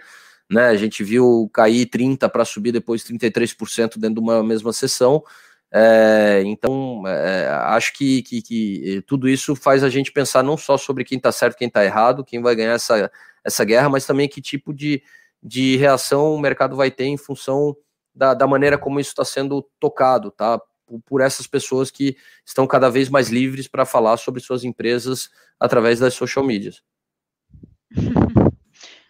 [0.48, 5.24] Né, a gente viu cair 30% para subir depois 33% dentro de uma mesma sessão.
[5.72, 10.76] É, então, é, acho que, que, que, tudo isso faz a gente pensar não só
[10.76, 13.10] sobre quem está certo quem está errado, quem vai ganhar essa,
[13.44, 15.02] essa guerra, mas também que tipo de,
[15.42, 17.76] de reação o mercado vai ter em função
[18.14, 20.60] da, da maneira como isso está sendo tocado, tá?
[20.98, 26.00] Por essas pessoas que estão cada vez mais livres para falar sobre suas empresas através
[26.00, 26.82] das social medias.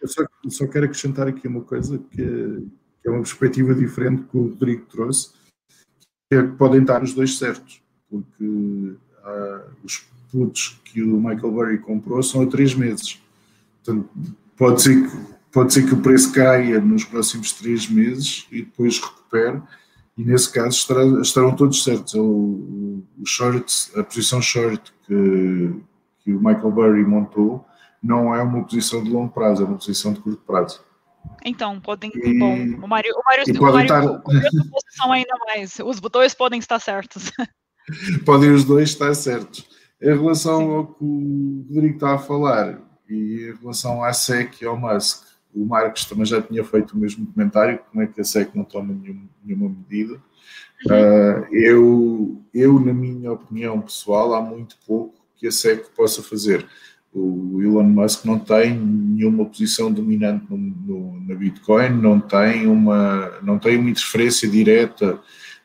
[0.01, 4.37] Eu só, só quero acrescentar aqui uma coisa que, que, é uma perspectiva diferente que
[4.37, 5.31] o Rodrigo trouxe,
[6.29, 11.51] que é que podem estar os dois certos, porque ah, os putos que o Michael
[11.51, 13.21] Burry comprou são a três meses.
[13.83, 14.09] Portanto,
[14.57, 15.17] pode ser que,
[15.51, 19.61] pode ser que o preço caia nos próximos três meses e depois recupere
[20.17, 22.13] e nesse caso estará, estarão todos certos.
[22.13, 25.73] O, o short, a posição short que,
[26.23, 27.65] que o Michael Burry montou
[28.01, 30.83] não é uma posição de longo prazo, é uma posição de curto prazo.
[31.45, 32.11] Então, podem.
[32.15, 34.07] E, bom, o Mário, o Mário, o Mário estar...
[34.69, 35.77] posição ainda mais.
[35.79, 37.31] Os botões podem estar certos.
[38.25, 39.65] podem os dois estar certos.
[40.01, 40.75] Em relação Sim.
[40.75, 45.23] ao que o Rodrigo está a falar e em relação à SEC e ao Musk,
[45.53, 48.63] o Marcos também já tinha feito o mesmo comentário, como é que a SEC não
[48.63, 50.15] toma nenhum, nenhuma medida.
[50.85, 56.65] Uh, eu, eu, na minha opinião pessoal, há muito pouco que a SEC possa fazer.
[57.13, 63.39] O Elon Musk não tem nenhuma posição dominante no, no, na Bitcoin, não tem uma,
[63.41, 65.19] não tem uma interferência direta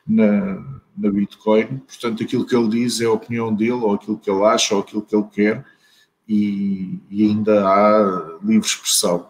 [0.05, 0.55] na,
[0.95, 4.43] na Bitcoin, portanto, aquilo que ele diz é a opinião dele, ou aquilo que ele
[4.43, 5.65] acha, ou aquilo que ele quer,
[6.27, 9.29] e, e ainda há livre expressão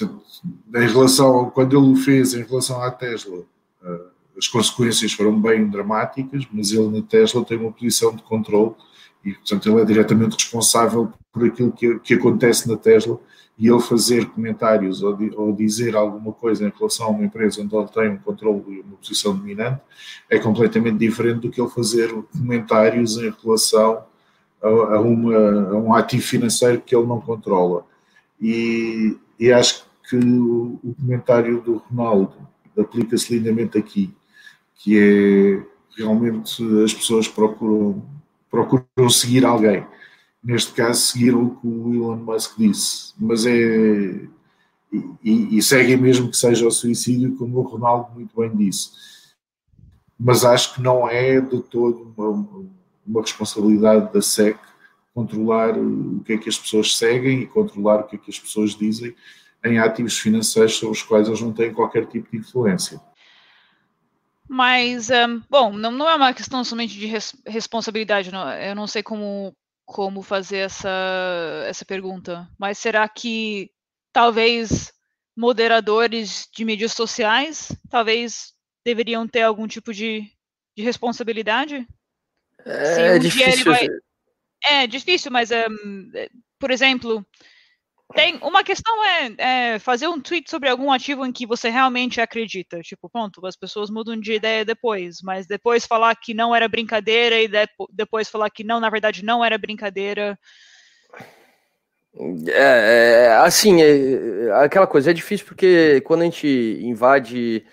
[0.00, 3.42] em relação quando ele o fez em relação à Tesla,
[3.84, 4.00] eh,
[4.36, 8.74] as consequências foram bem dramáticas, mas ele na Tesla tem uma posição de controle
[9.24, 13.20] e, portanto, ele é diretamente responsável por aquilo que, que acontece na Tesla
[13.58, 17.74] e ele fazer comentários ou, ou, dizer alguma coisa em relação a uma empresa onde
[17.76, 19.80] ele tem um controle e uma posição dominante
[20.28, 24.04] é completamente diferente do que ele fazer comentários em relação
[24.62, 25.36] a, a, uma,
[25.70, 27.84] a um ativo financeiro que ele não controla.
[28.42, 32.34] E, e acho que o, comentário do Ronaldo
[32.76, 34.12] aplica-se lindamente aqui,
[34.74, 38.02] que é realmente as pessoas procuram,
[38.50, 39.86] procuram seguir alguém.
[40.42, 44.26] Neste caso, seguiram o que o Elon Musk disse, mas é.
[45.22, 48.90] E, e seguem mesmo que seja o suicídio, como o Ronaldo muito bem disse.
[50.18, 52.68] Mas acho que não é de todo uma,
[53.06, 54.58] uma responsabilidade da SEC
[55.14, 58.38] controlar o que é que as pessoas seguem e controlar o que é que as
[58.38, 59.14] pessoas dizem
[59.64, 63.00] em ativos financeiros sobre os quais eles não têm qualquer tipo de influência.
[64.48, 68.86] Mas, um, bom, não, não, é uma questão somente de res, responsabilidade, não, eu não
[68.86, 70.90] sei como, como fazer essa,
[71.66, 73.70] essa pergunta, mas será que
[74.12, 74.92] talvez
[75.36, 78.52] moderadores de mídias sociais talvez
[78.84, 80.28] deveriam ter algum tipo de,
[80.76, 81.86] de responsabilidade?
[82.64, 83.72] É, um difícil.
[83.72, 83.88] Vai...
[84.68, 86.10] É difícil, mas, um,
[86.58, 87.26] por exemplo,
[88.14, 92.20] tem uma questão é, é, fazer um tweet sobre algum ativo em que você realmente
[92.20, 92.80] acredita.
[92.80, 97.40] Tipo, pronto, as pessoas mudam de ideia depois, mas depois falar que não era brincadeira
[97.40, 100.38] e de, depois falar que não, na verdade, não era brincadeira.
[102.48, 106.46] É, é assim, é, é, aquela coisa é difícil porque quando a gente
[106.82, 107.64] invade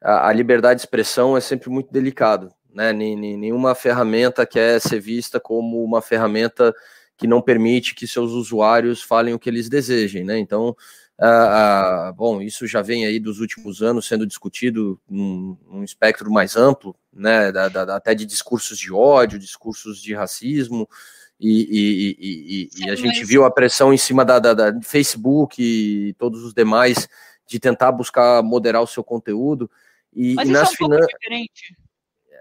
[0.00, 2.92] a, a liberdade de expressão é sempre muito delicado, né?
[2.92, 6.74] Nenhuma ferramenta quer ser vista como uma ferramenta
[7.16, 10.38] que não permite que seus usuários falem o que eles desejem, né?
[10.38, 10.76] Então,
[11.20, 16.30] ah, ah, bom, isso já vem aí dos últimos anos sendo discutido num, num espectro
[16.30, 17.50] mais amplo, né?
[17.50, 20.88] Da, da, até de discursos de ódio, discursos de racismo,
[21.40, 25.56] e, e, e, e a gente viu a pressão em cima da, da, da, Facebook
[25.60, 27.08] e todos os demais
[27.46, 29.70] de tentar buscar moderar o seu conteúdo.
[30.12, 31.06] E, mas nas é um finan...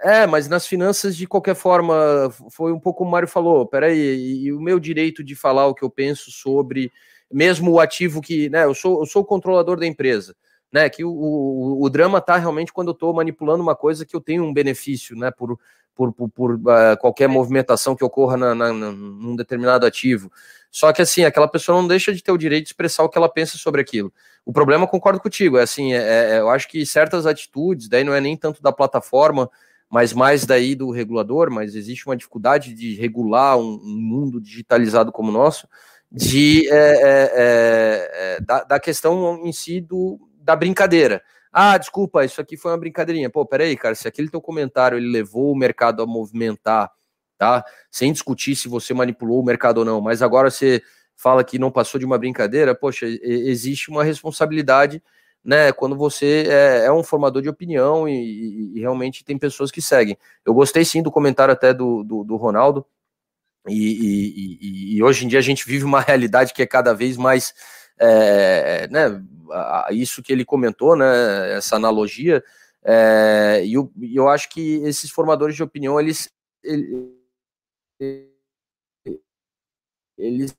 [0.04, 4.54] É, mas nas finanças, de qualquer forma, foi um pouco o Mário falou, peraí, e
[4.54, 6.92] o meu direito de falar o que eu penso sobre,
[7.32, 10.36] mesmo o ativo que, né, eu sou, eu sou o controlador da empresa,
[10.72, 14.16] né, que o, o, o drama tá realmente quando eu estou manipulando uma coisa que
[14.16, 15.60] eu tenho um benefício, né, por,
[15.96, 20.32] por, por, por uh, qualquer movimentação que ocorra na, na, num determinado ativo.
[20.70, 23.18] Só que assim, aquela pessoa não deixa de ter o direito de expressar o que
[23.18, 24.14] ela pensa sobre aquilo.
[24.46, 28.14] O problema, concordo contigo, é assim, é, é, eu acho que certas atitudes, daí não
[28.14, 29.50] é nem tanto da plataforma,
[29.90, 35.12] mas mais daí do regulador, mas existe uma dificuldade de regular um, um mundo digitalizado
[35.12, 35.68] como o nosso,
[36.12, 41.22] de, é, é, é, é da, da, questão em si do, da brincadeira.
[41.52, 43.30] Ah, desculpa, isso aqui foi uma brincadeirinha.
[43.30, 46.92] Pô, peraí, cara, se aquele teu comentário ele levou o mercado a movimentar,
[47.38, 47.64] tá?
[47.90, 50.82] Sem discutir se você manipulou o mercado ou não, mas agora você
[51.16, 55.02] fala que não passou de uma brincadeira, poxa, existe uma responsabilidade
[55.48, 59.82] né, quando você é, é um formador de opinião e, e, realmente tem pessoas que
[59.82, 60.18] seguem.
[60.46, 62.86] Eu gostei sim do comentário até do, do, do Ronaldo,
[63.66, 67.16] e, e, e, hoje em dia a gente vive uma realidade que é cada vez
[67.16, 67.54] mais,
[67.98, 69.24] é, né,
[69.92, 72.44] isso que ele comentou, né, essa analogia,
[72.84, 76.30] é, e eu, eu acho que esses formadores de opinião, eles,
[80.18, 80.54] eles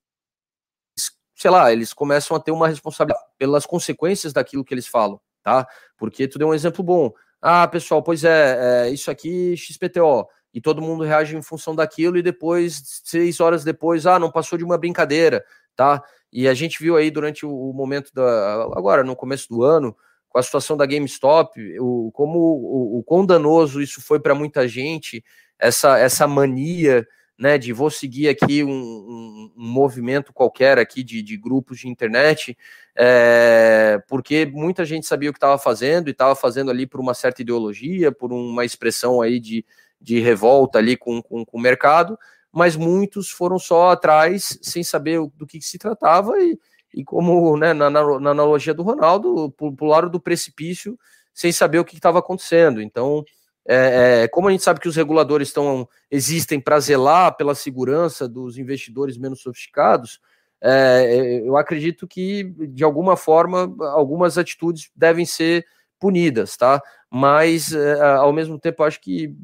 [1.38, 5.66] sei lá, eles começam a ter uma responsabilidade pelas consequências daquilo que eles falam, tá?
[5.96, 7.12] Porque tu deu um exemplo bom.
[7.40, 10.26] Ah, pessoal, pois é, é isso aqui XPTO.
[10.52, 14.58] E todo mundo reage em função daquilo, e depois, seis horas depois, ah, não passou
[14.58, 15.44] de uma brincadeira,
[15.76, 16.02] tá?
[16.32, 18.64] E a gente viu aí durante o, momento da.
[18.76, 19.96] Agora, no começo do ano,
[20.28, 24.66] com a situação da GameStop, o, como o, o quão danoso isso foi para muita
[24.66, 25.24] gente,
[25.56, 27.06] essa, essa mania
[27.38, 31.88] né, de vou seguir aqui um, um, um movimento qualquer aqui de, de grupos de
[31.88, 32.58] internet,
[32.96, 37.14] é, porque muita gente sabia o que estava fazendo e estava fazendo ali por uma
[37.14, 39.64] certa ideologia, por uma expressão aí de,
[40.00, 42.18] de revolta ali com, com, com o mercado,
[42.50, 46.58] mas muitos foram só atrás sem saber do que, que se tratava e,
[46.92, 50.98] e como né, na, na, na analogia do Ronaldo, pularam do precipício
[51.32, 52.82] sem saber o que estava acontecendo.
[52.82, 53.24] Então,
[53.70, 58.26] é, é, como a gente sabe que os reguladores estão, existem para zelar pela segurança
[58.26, 60.20] dos investidores menos sofisticados,
[60.58, 65.66] é, eu acredito que, de alguma forma, algumas atitudes devem ser
[66.00, 66.82] punidas, tá?
[67.10, 69.36] Mas, é, ao mesmo tempo, acho que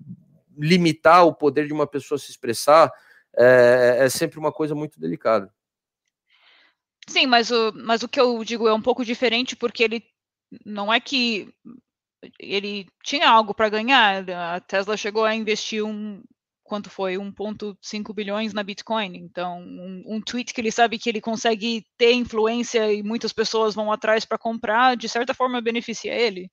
[0.57, 2.91] limitar o poder de uma pessoa se expressar
[3.37, 5.53] é, é sempre uma coisa muito delicada.
[7.07, 10.03] Sim, mas o, mas o que eu digo é um pouco diferente, porque ele
[10.65, 11.53] não é que
[12.39, 14.29] ele tinha algo para ganhar.
[14.31, 16.23] A Tesla chegou a investir um
[16.65, 19.17] quanto foi 1.5 bilhões na Bitcoin.
[19.17, 23.75] Então, um, um, tweet que ele sabe que ele consegue ter influência e muitas pessoas
[23.75, 26.51] vão atrás para comprar, de certa forma beneficia ele.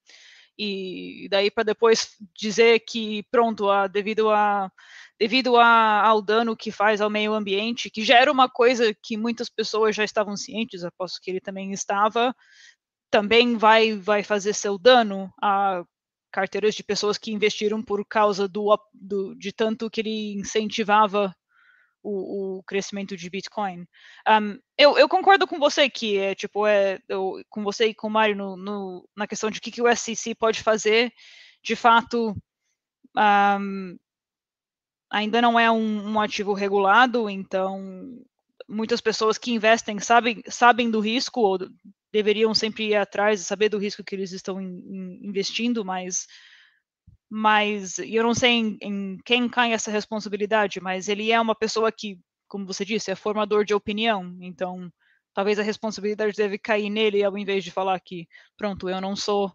[0.59, 4.69] E daí para depois dizer que pronto, a, devido a
[5.17, 9.15] devido a, ao dano que faz ao meio ambiente, que já era uma coisa que
[9.15, 12.35] muitas pessoas já estavam cientes, aposto que ele também estava,
[13.11, 15.83] também vai, vai fazer seu dano a
[16.31, 21.35] carteiras de pessoas que investiram por causa do, do de tanto que ele incentivava
[22.01, 23.85] o, o crescimento de Bitcoin.
[24.27, 28.07] Um, eu, eu, concordo com você que é tipo é eu, com você e com
[28.07, 31.11] o Mário no, no, na questão de o que, que o SEC pode fazer.
[31.61, 32.35] De fato,
[33.15, 33.97] um,
[35.11, 38.17] ainda não é um, um, ativo regulado, então
[38.67, 41.59] muitas pessoas que investem sabem, sabem do risco ou
[42.11, 46.27] deveriam sempre ir atrás e saber do risco que eles estão in, in, investindo, mas
[47.33, 51.89] mas eu não sei em, em, quem cai essa responsabilidade, mas ele é uma pessoa
[51.89, 54.91] que, como você disse, é formador de opinião, então
[55.33, 59.49] talvez a responsabilidade deve cair nele ao invés de falar que, pronto, eu não sou.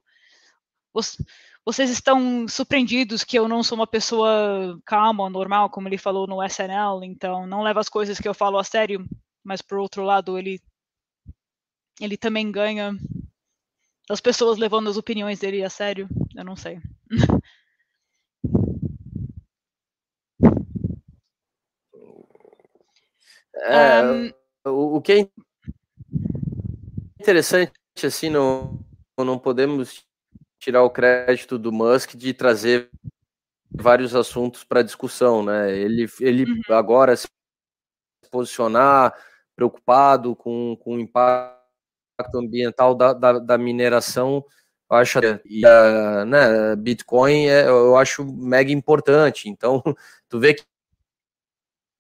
[1.67, 6.43] Vocês estão surpreendidos que eu não sou uma pessoa calma, normal, como ele falou no
[6.43, 9.05] SNL, então não leva as coisas que eu falo a sério,
[9.45, 10.61] mas por outro lado, ele
[12.01, 12.93] ele também ganha
[14.09, 16.09] das pessoas levando as opiniões dele a sério.
[16.35, 16.81] Eu não sei.
[23.59, 24.33] É, um,
[24.67, 25.29] o, o, que é
[27.19, 27.73] interessante,
[28.05, 28.79] assim, não,
[29.17, 30.07] não podemos
[30.59, 32.91] tirar o crédito do Musk de trazer
[33.71, 35.75] vários assuntos para discussão, né?
[35.75, 36.61] Ele, ele uhum.
[36.69, 37.15] agora,
[38.31, 39.15] posicionar,
[39.57, 41.56] preocupado com, com o impacto
[42.35, 44.45] ambiental da, da, da mineração,
[44.91, 49.49] eu acho e a né, Bitcoin é, eu acho mega importante.
[49.49, 49.83] Então,
[50.29, 50.65] tu vê que,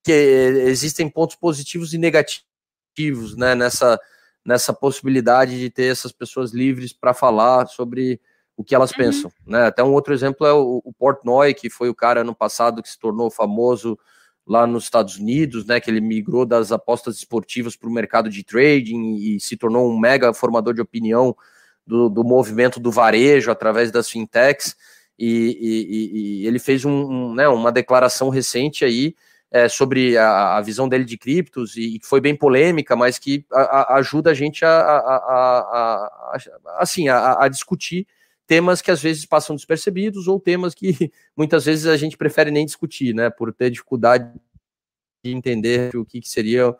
[0.04, 4.00] que existem pontos positivos e negativos né, nessa,
[4.44, 8.20] nessa possibilidade de ter essas pessoas livres para falar sobre
[8.56, 8.96] o que elas uhum.
[8.96, 9.32] pensam.
[9.46, 9.66] Né?
[9.66, 12.88] Até um outro exemplo é o, o Portnoy, que foi o cara ano passado que
[12.88, 13.98] se tornou famoso
[14.46, 18.44] lá nos Estados Unidos, né, que ele migrou das apostas esportivas para o mercado de
[18.44, 21.36] trading e se tornou um mega formador de opinião
[21.84, 24.76] do, do movimento do varejo através das fintechs.
[25.18, 29.14] E, e, e ele fez um, um, né, uma declaração recente aí
[29.50, 33.94] é, sobre a, a, visão dele de criptos e foi bem polêmica, mas que a,
[33.94, 36.10] a ajuda a gente a
[36.78, 38.06] assim, a, discutir
[38.46, 42.64] temas que às vezes passam despercebidos ou temas que muitas vezes a gente prefere nem
[42.64, 44.32] discutir, né, por ter dificuldade
[45.24, 46.74] de entender o que, que seria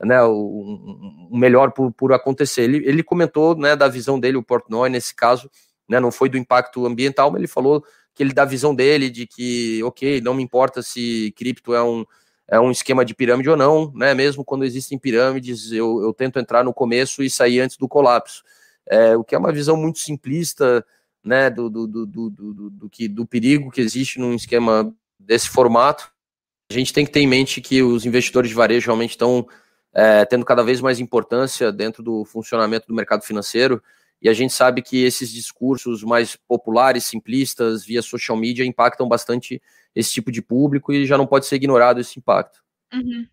[0.00, 2.62] né, o, o melhor por, por, acontecer.
[2.62, 5.48] Ele, ele comentou né, da visão dele, o Portnoy, nesse caso,
[5.88, 9.08] né, não foi do impacto ambiental, mas ele falou que ele dá a visão dele
[9.08, 12.04] de que, ok, não me importa se cripto é um,
[12.48, 16.38] é um esquema de pirâmide ou não, né, mesmo quando existem pirâmides, eu, eu tento
[16.38, 18.42] entrar no começo e sair antes do colapso.
[18.86, 20.84] É, o que é uma visão muito simplista,
[21.24, 26.10] né, do, do, do, do, do, que, do perigo que existe num esquema desse formato.
[26.70, 29.46] A gente tem que ter em mente que os investidores de varejo realmente estão
[29.94, 33.82] é, tendo cada vez mais importância dentro do funcionamento do mercado financeiro,
[34.20, 39.60] e a gente sabe que esses discursos mais populares, simplistas, via social media, impactam bastante
[39.94, 42.62] esse tipo de público e já não pode ser ignorado esse impacto.
[42.94, 43.26] Uhum.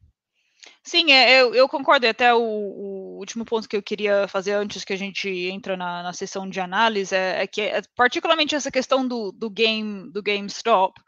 [0.84, 2.08] Sim, é, eu, eu, concordo.
[2.08, 6.04] Até o, o, último ponto que eu queria fazer antes que a gente entra na,
[6.04, 10.24] na sessão de análise é, é que, é, particularmente essa questão do, do game do
[10.24, 11.00] GameStop,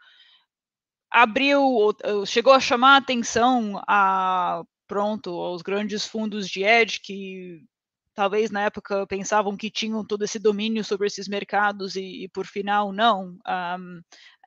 [1.10, 1.94] abriu,
[2.26, 7.64] chegou a chamar a atenção a pronto aos grandes fundos de hedge que
[8.14, 12.46] talvez na época pensavam que tinham todo esse domínio sobre esses mercados e, e por
[12.46, 13.38] final não.
[13.46, 14.00] Um,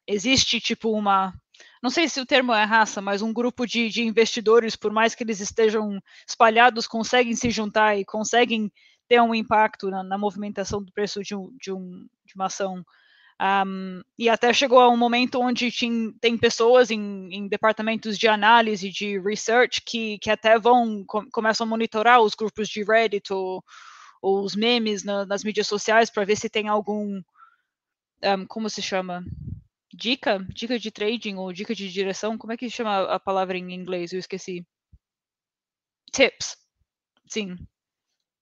[0.08, 1.34] existe tipo uma
[1.82, 5.14] não sei se o termo é raça, mas um grupo de, de, investidores, por mais
[5.14, 8.72] que eles estejam espalhados, conseguem se juntar e conseguem
[9.08, 12.84] ter um impacto na, na movimentação do preço de, um, de, um, de uma ação.
[13.40, 18.28] Um, e até chegou a um momento onde tinha, tem pessoas em, em, departamentos de
[18.28, 23.32] análise, de research, que, que até vão, com, começam a monitorar os grupos de Reddit
[23.32, 23.64] ou,
[24.22, 27.22] ou os memes na, nas mídias sociais para ver se tem algum,
[28.24, 29.24] um, como se chama?
[29.96, 30.46] Dica?
[30.50, 32.38] Dica de trading ou dica de direção?
[32.38, 34.12] Como é que chama a palavra em inglês?
[34.12, 34.66] Eu esqueci.
[36.12, 36.58] Tips.
[37.28, 37.56] Sim.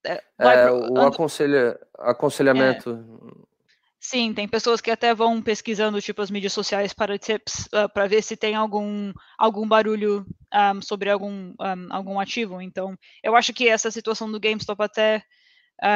[0.05, 2.91] É, é o aconselha, aconselhamento.
[2.91, 3.53] É.
[3.99, 8.05] Sim, tem pessoas que até vão pesquisando tipo as mídias sociais para tips uh, para
[8.05, 12.61] ver se tem algum algum barulho um, sobre algum um, algum ativo.
[12.61, 15.23] Então, eu acho que essa situação do GameStop até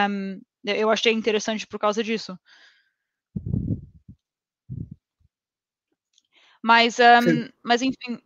[0.09, 2.39] um, eu achei interessante por causa disso.
[6.67, 6.97] Mas,
[7.63, 8.19] mas enfim.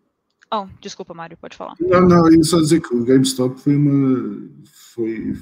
[0.52, 1.76] Oh, desculpa, Mário, pode falar.
[1.80, 4.50] Não, não, eu só dizer que o GameStop foi uma
[4.96, 5.38] foi,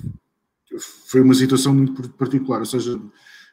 [1.07, 2.99] foi uma situação muito particular, ou seja,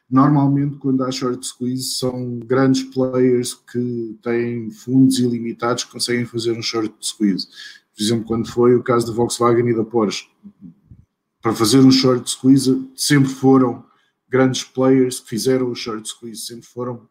[0.09, 6.57] Normalmente, quando há short squeeze, são grandes players que têm fundos ilimitados que conseguem fazer
[6.57, 7.45] um short squeeze.
[7.93, 10.29] Por exemplo, quando foi o caso da Volkswagen e da Porsche.
[11.41, 13.85] Para fazer um short squeeze, sempre foram
[14.29, 17.07] grandes players que fizeram o short squeeze, sempre foram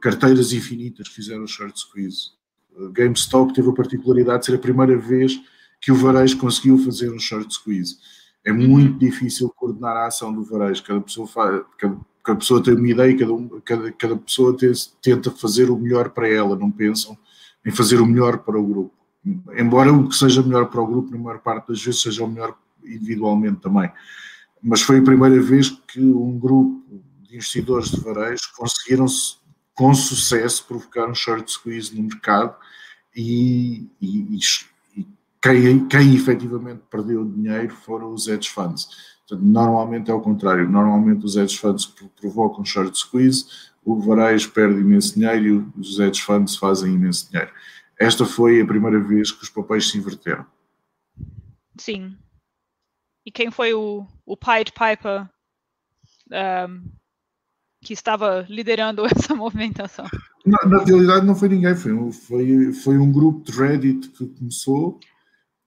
[0.00, 2.30] carteiras infinitas que fizeram o short squeeze.
[2.76, 5.40] Uh, GameStop teve a particularidade de ser a primeira vez
[5.80, 7.96] que o varejo conseguiu fazer um short squeeze
[8.48, 10.82] é muito difícil coordenar a ação do varejo.
[10.82, 15.30] Cada pessoa, faz, cada, cada pessoa tem uma ideia, cada, cada, cada pessoa tem, tenta
[15.30, 17.16] fazer o melhor para ela, não pensam
[17.64, 18.94] em fazer o melhor para o grupo.
[19.54, 22.28] Embora o que seja melhor para o grupo, na maior parte das vezes, seja o
[22.28, 23.90] melhor individualmente também.
[24.62, 26.82] Mas foi a primeira vez que um grupo
[27.22, 29.06] de investidores de varejo conseguiram
[29.78, 32.56] com sucesso provocar um short squeeze no mercado
[33.14, 34.36] e, e,
[35.40, 38.88] quem, quem efetivamente perdeu dinheiro foram os hedge funds.
[39.20, 40.68] Portanto, normalmente é o contrário.
[40.68, 41.86] Normalmente os hedge funds
[42.20, 43.46] provocam short squeeze,
[43.84, 47.52] o varejo perde imenso dinheiro e os hedge funds fazem imenso dinheiro.
[48.00, 50.44] Esta foi a primeira vez que os papéis se inverteram.
[51.78, 52.18] Sim.
[53.24, 55.30] E quem foi o, o Pied Piper
[56.68, 56.90] um,
[57.80, 60.06] que estava liderando essa movimentação?
[60.44, 64.98] Na, na realidade não foi ninguém, foi, foi, foi um grupo de Reddit que começou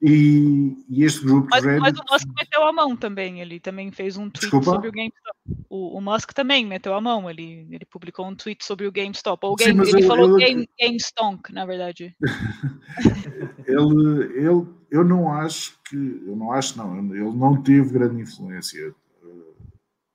[0.02, 1.82] E, e, este grupo mas, Reddit...
[1.82, 4.72] mas o Musk meteu a mão também, ele também fez um tweet Desculpa?
[4.72, 5.38] sobre o GameStop.
[5.70, 9.46] O, o, Musk também meteu a mão, ele, ele publicou um tweet sobre o GameStop.
[9.46, 10.36] Ou Game, Sim, ele eu, falou eu...
[10.38, 12.16] Game, GameStonk, na verdade.
[13.68, 18.94] ele, ele, eu não acho que, eu não acho não, ele não teve grande influência.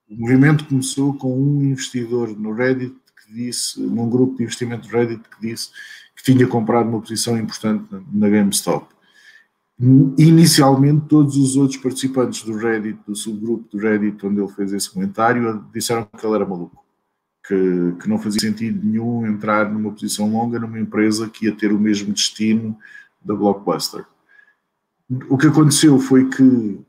[0.09, 5.23] O movimento começou com um investidor no Reddit que disse, num grupo de investimento Reddit
[5.29, 5.71] que disse
[6.15, 8.97] que tinha comprado uma posição importante na GameStop
[9.79, 14.91] Inicialmente, todos os outros participantes do Reddit, do subgrupo do Reddit, onde ele fez esse
[14.91, 16.83] comentário, disseram que ele era maluco,
[17.47, 21.73] que, que não fazia sentido nenhum entrar numa posição longa numa empresa que ia ter
[21.73, 22.77] o mesmo destino
[23.23, 24.07] da Blockbuster.
[25.29, 26.81] O que aconteceu foi que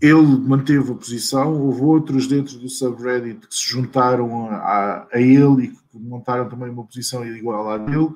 [0.00, 5.64] ele manteve a posição, houve outros dentro do subreddit que se juntaram a, a, ele
[5.64, 8.10] e que montaram também uma posição igual à dele,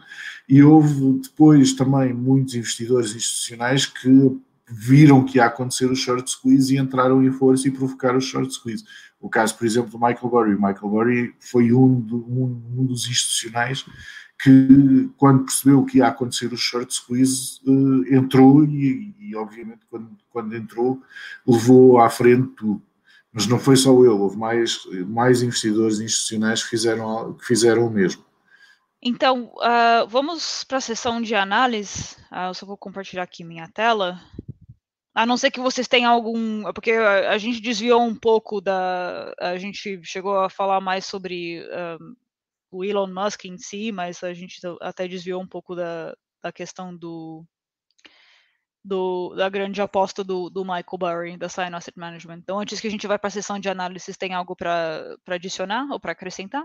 [0.48, 6.74] e houve depois também muitos investidores institucionais que viram que ia acontecer o short squeeze
[6.74, 8.84] e entraram em força e provocaram o short squeeze.
[9.20, 10.54] O caso, por exemplo, do Michael Burry.
[10.54, 13.84] O Michael Burry foi um, do, um, um dos institucionais
[14.40, 20.10] que, quando percebeu que ia acontecer o short squeeze, uh, entrou e, e, obviamente, quando,
[20.30, 21.00] quando entrou,
[21.46, 22.82] levou à frente tudo.
[23.32, 27.90] Mas não foi só ele, houve mais, mais investidores institucionais que fizeram, que fizeram o
[27.90, 28.22] mesmo.
[29.02, 32.16] Então, uh, vamos para a sessão de análise.
[32.30, 34.20] Uh, eu só vou compartilhar aqui minha tela.
[35.14, 36.62] A não ser que vocês tenham algum.
[36.72, 39.32] Porque a, a gente desviou um pouco da.
[39.40, 41.62] A gente chegou a falar mais sobre
[42.00, 42.14] um,
[42.72, 46.96] o Elon Musk em si, mas a gente até desviou um pouco da, da questão
[46.96, 47.44] do,
[48.84, 52.38] do, da grande aposta do, do Michael Burry, da Sign Asset Management.
[52.38, 55.86] Então, antes que a gente vá para a sessão de análise, tem algo para adicionar
[55.90, 56.64] ou para acrescentar?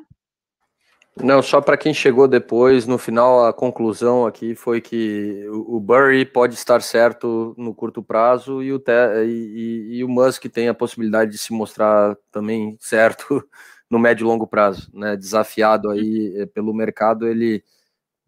[1.24, 6.24] Não, só para quem chegou depois, no final a conclusão aqui foi que o Burry
[6.26, 10.76] pode estar certo no curto prazo e o, e, e, e o Musk tem a
[10.76, 13.44] possibilidade de se mostrar também certo
[13.90, 15.16] no médio e longo prazo, né?
[15.16, 17.64] Desafiado aí eh, pelo mercado, ele,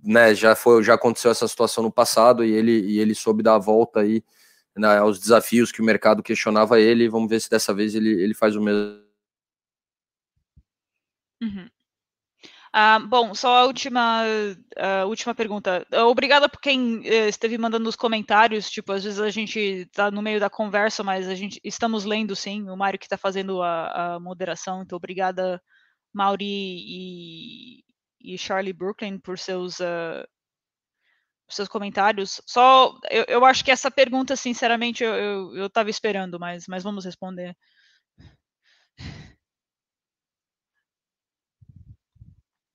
[0.04, 0.36] né?
[0.36, 3.60] Já foi, já aconteceu essa situação no passado e ele e ele soube dar a
[3.60, 4.24] volta aí
[4.78, 7.10] né, aos desafios que o mercado questionava ele.
[7.10, 9.02] Vamos ver se dessa vez ele, ele faz o mesmo.
[11.42, 11.70] Uhum.
[12.72, 14.24] Ah, bom, só a última,
[15.08, 15.86] última pergunta.
[16.08, 18.70] Obrigada por quem eh, esteve mandando os comentários.
[18.70, 22.36] Tipo, às vezes a gente está no meio da conversa, mas a gente estamos lendo
[22.36, 22.70] sim.
[22.70, 24.84] O Mário que está fazendo a, a, moderação.
[24.84, 25.62] Então, obrigada,
[26.14, 27.84] Mauri e,
[28.22, 30.28] e Charlie Brooklyn, por seus, uh,
[31.50, 32.40] seus comentários.
[32.46, 37.56] Só, eu, eu acho que essa pergunta, sinceramente, eu estava esperando, mas, mas vamos responder.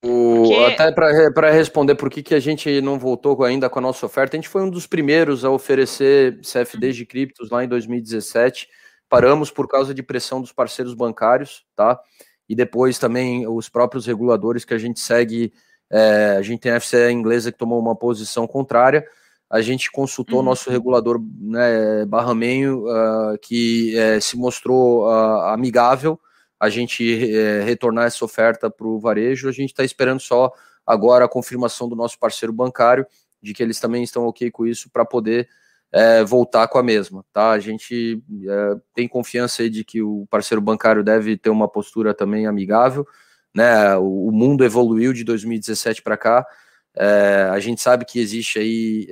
[0.04, 0.64] O, Porque...
[0.64, 4.36] Até para responder por que, que a gente não voltou ainda com a nossa oferta,
[4.36, 8.68] a gente foi um dos primeiros a oferecer CFDs de criptos lá em 2017.
[9.08, 11.98] Paramos por causa de pressão dos parceiros bancários, tá?
[12.46, 15.52] E depois também os próprios reguladores que a gente segue.
[15.90, 19.06] É, a gente tem a FCE inglesa que tomou uma posição contrária.
[19.48, 20.46] A gente consultou o uhum.
[20.46, 26.18] nosso regulador né, Barramenho, uh, que uh, se mostrou uh, amigável
[26.64, 29.48] a gente é, retornar essa oferta para o varejo.
[29.48, 30.52] A gente está esperando só
[30.86, 33.06] agora a confirmação do nosso parceiro bancário
[33.42, 35.48] de que eles também estão ok com isso para poder
[35.92, 37.50] é, voltar com a mesma, tá?
[37.50, 42.46] A gente é, tem confiança de que o parceiro bancário deve ter uma postura também
[42.46, 43.06] amigável,
[43.54, 43.94] né?
[43.96, 46.46] O, o mundo evoluiu de 2017 para cá.
[46.96, 49.06] É, a gente sabe que existe aí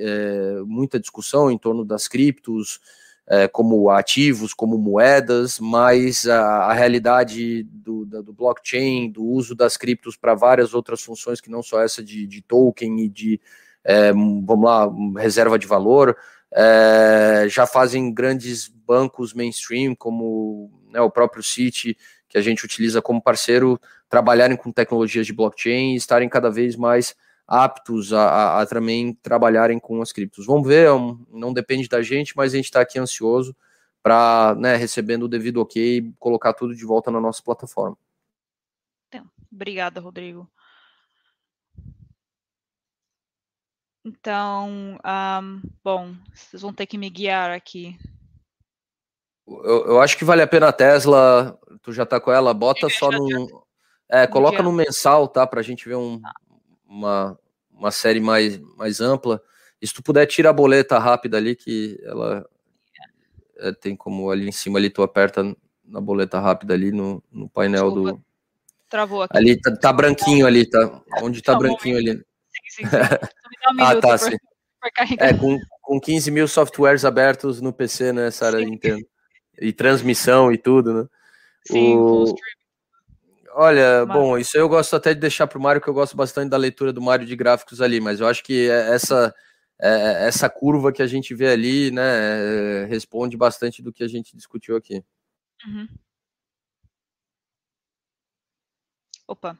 [0.65, 2.79] muita discussão em torno das criptos,
[3.27, 9.55] é, como ativos, como moedas, mas a, a realidade do, da, do blockchain, do uso
[9.55, 13.41] das criptos para várias outras funções que não só essa de, de token e de,
[13.83, 16.17] é, vamos lá, reserva de valor,
[16.53, 21.97] é, já fazem grandes bancos mainstream, como né, o próprio Citi,
[22.27, 26.75] que a gente utiliza como parceiro, trabalharem com tecnologias de blockchain e estarem cada vez
[26.75, 27.15] mais
[27.53, 30.47] aptos a, a, a, também trabalharem com as criptos.
[30.47, 30.91] Vamos ver, é
[31.29, 33.55] não depende da gente, mas a gente está aqui ansioso
[34.01, 37.95] para, né, recebendo o devido ok, colocar tudo de volta na nossa plataforma.
[39.07, 40.49] Então, obrigada, Rodrigo.
[44.03, 47.95] Então, um, bom, vocês vão ter que me guiar aqui.
[49.47, 51.57] Eu, eu, acho que vale a pena a Tesla.
[51.81, 53.63] Tu já tá com ela, bota só no.
[54.09, 55.47] É, coloca no mensal, tá?
[55.47, 56.33] Pra gente ver um, tá
[56.93, 57.39] uma,
[57.83, 59.41] uma série mais, mais ampla.
[59.81, 62.47] E se tu puder, tira a boleta rápida ali, que ela
[63.57, 65.43] é, tem como ali em cima, ali tu aperta
[65.83, 68.13] na boleta rápida ali no, no painel Desculpa.
[68.13, 68.23] do.
[68.89, 69.37] Travou aqui.
[69.37, 71.01] Ali tá, tá branquinho ali, tá?
[71.21, 72.13] Onde tá, branquinho ali.
[72.13, 72.23] Sim,
[72.69, 72.95] sim, sim.
[73.75, 74.37] Um ah, tá, sim.
[75.17, 78.61] É, com, com 15 mil softwares abertos no PC, né, Sara?
[78.61, 79.05] Entendo.
[79.59, 81.07] E transmissão e tudo, né?
[81.67, 82.35] Sim, o...
[83.55, 86.49] Olha, bom, isso eu gosto até de deixar para o Mário, que eu gosto bastante
[86.49, 89.33] da leitura do Mário de gráficos ali, mas eu acho que é essa,
[89.79, 94.35] é, essa curva que a gente vê ali, né, responde bastante do que a gente
[94.35, 95.03] discutiu aqui.
[95.67, 95.87] Uhum.
[99.27, 99.57] Opa.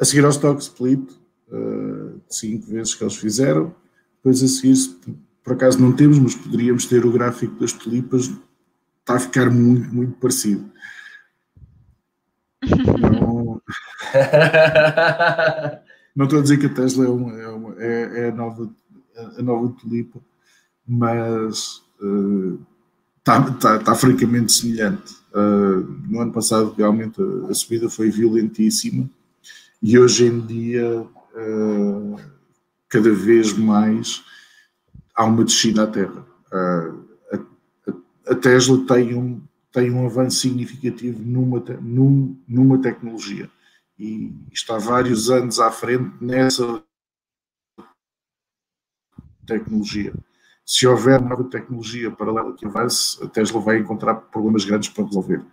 [0.00, 1.10] A seguir ao stock split,
[1.48, 3.74] uh, cinco vezes que eles fizeram,
[4.16, 4.96] depois a seguir,
[5.42, 8.30] por acaso não temos, mas poderíamos ter o gráfico das tulipas,
[9.00, 10.70] está a ficar muito, muito parecido.
[13.12, 13.60] Não,
[16.16, 17.12] não estou a dizer que a Tesla é, é,
[17.86, 18.70] é, é a, nova,
[19.38, 20.20] a nova tulipa,
[20.86, 21.82] mas
[23.18, 25.14] está uh, tá, tá francamente semelhante.
[25.32, 29.08] Uh, no ano passado, realmente, a, a, subida foi violentíssima
[29.82, 32.16] e hoje em dia, uh,
[32.88, 34.22] cada vez mais,
[35.14, 36.26] há uma descida à terra.
[36.52, 36.90] A,
[38.28, 39.40] a, Tesla tem um,
[39.72, 43.48] tem um avanço significativo numa, num, numa tecnologia
[43.98, 46.82] e está vários anos à frente nessa
[49.46, 50.14] tecnologia.
[50.64, 55.44] Se houver nova tecnologia paralela que avance, a Tesla vai encontrar problemas grandes para resolver.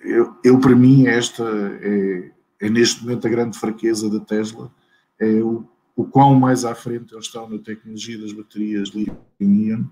[0.00, 1.44] Eu, eu para mim, esta
[1.80, 4.70] é, é, neste momento a grande fraqueza da Tesla,
[5.18, 5.64] é o,
[5.94, 9.84] o quão mais à frente eles estão na tecnologia das baterias lithium-ion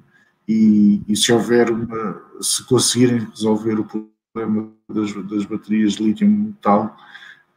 [0.47, 6.29] e, e, se houver uma, se conseguirem resolver o problema das, das baterias de lítio
[6.29, 6.97] metal,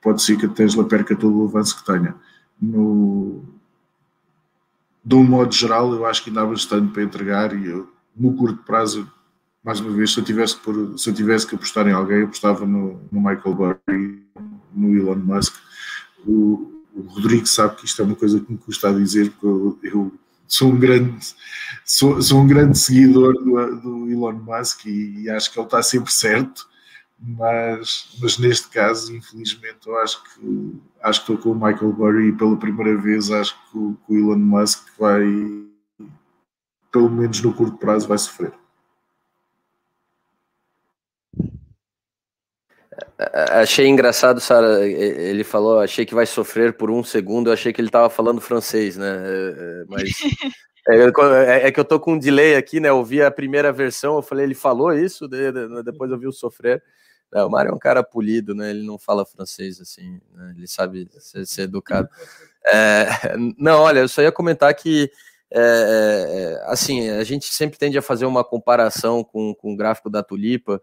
[0.02, 2.16] pode ser que a Tesla perca todo o avanço que tenha.
[2.62, 3.44] No,
[5.04, 8.34] de um modo geral, eu acho que ainda há bastante para entregar e eu, no
[8.36, 9.10] curto prazo,
[9.64, 12.26] mais uma vez, se eu tivesse por, se eu tivesse que apostar em alguém, eu
[12.26, 14.26] apostava no, no Michael Burry,
[14.74, 15.54] no Elon Musk.
[16.26, 19.46] O, o Rodrigo sabe que isto é uma coisa que me custa a dizer, porque
[19.46, 20.14] eu, eu
[20.48, 21.18] sou um grande,
[21.86, 25.82] sou, sou um grande seguidor do, do Elon Musk e, e, acho que ele está
[25.84, 26.68] sempre certo,
[27.20, 32.30] mas, mas neste caso, infelizmente, eu acho que acho que estou com o Michael Burry
[32.30, 35.24] e pela primeira vez acho que o, que o Elon Musk vai,
[36.92, 38.54] pelo menos no curto prazo, vai sofrer.
[43.20, 44.88] Achei engraçado, Sara.
[44.88, 47.50] Ele falou, achei que vai sofrer por um segundo.
[47.50, 49.08] Eu achei que ele estava falando francês, né?
[49.08, 50.12] É, é, mas
[50.88, 52.90] é, é, que eu tô com um delay aqui, né?
[52.90, 56.84] Eu vi a primeira versão, eu falei, ele falou isso, depois eu vi o sofrer.
[57.34, 58.70] Não, o Mário é um cara polido, né?
[58.70, 60.54] Ele não fala francês assim, né?
[60.56, 62.08] ele sabe ser, ser educado.
[62.68, 65.12] É, não, olha, eu só ia comentar que
[65.52, 70.22] é, assim a gente sempre tende a fazer uma comparação com, com o gráfico da
[70.22, 70.80] tulipa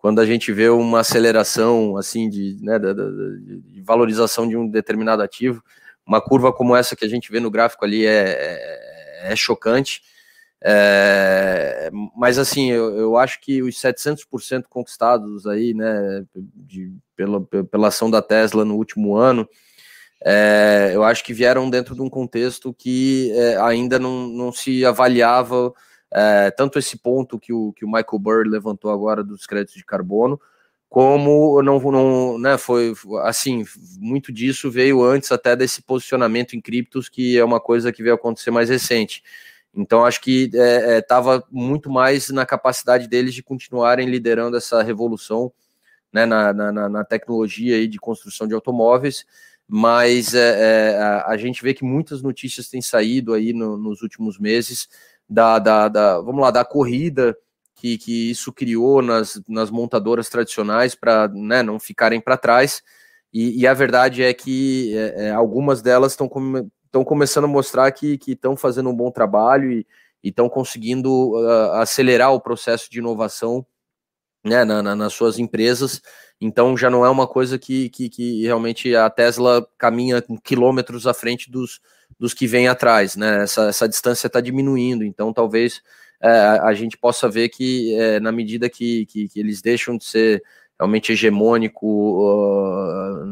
[0.00, 5.62] quando a gente vê uma aceleração assim de, né, de, valorização de um determinado ativo,
[6.06, 10.02] uma curva como essa que a gente vê no gráfico ali é, é, é chocante.
[10.62, 17.88] É, mas assim, eu, eu, acho que os 700% conquistados aí, né, de, pela, pela
[17.88, 19.46] ação da Tesla no último ano,
[20.24, 24.84] é, eu acho que vieram dentro de um contexto que é, ainda não, não se
[24.84, 25.72] avaliava
[26.12, 29.84] é, tanto esse ponto que o, que o Michael Burr levantou agora dos créditos de
[29.84, 30.40] carbono,
[30.88, 33.64] como não, não né, foi assim,
[33.98, 38.16] muito disso veio antes até desse posicionamento em criptos, que é uma coisa que veio
[38.16, 39.22] acontecer mais recente.
[39.72, 40.50] Então, acho que
[40.98, 45.52] estava é, é, muito mais na capacidade deles de continuarem liderando essa revolução
[46.12, 49.24] né, na, na, na tecnologia aí de construção de automóveis,
[49.68, 54.02] mas é, é, a, a, gente vê que muitas notícias têm saído aí no, nos
[54.02, 54.88] últimos meses
[55.30, 57.36] da, da, da, vamos lá, da corrida
[57.76, 62.82] que, que isso criou nas, nas montadoras tradicionais para né, não ficarem para trás.
[63.32, 66.68] E, e, a verdade é que é, é algumas delas estão come,
[67.06, 69.86] começando a mostrar que estão fazendo um bom trabalho e
[70.24, 73.64] estão conseguindo uh, acelerar o processo de inovação
[74.44, 76.02] né, na, na, nas suas empresas.
[76.40, 81.14] Então já não é uma coisa que, que, que realmente a Tesla caminha quilômetros à
[81.14, 81.80] frente dos,
[82.20, 83.44] dos que vêm atrás, né?
[83.44, 85.82] Essa, essa distância está diminuindo, então talvez
[86.20, 90.04] é, a gente possa ver que é, na medida que, que, que, eles deixam de
[90.04, 90.42] ser
[90.78, 93.24] realmente hegemônico uh,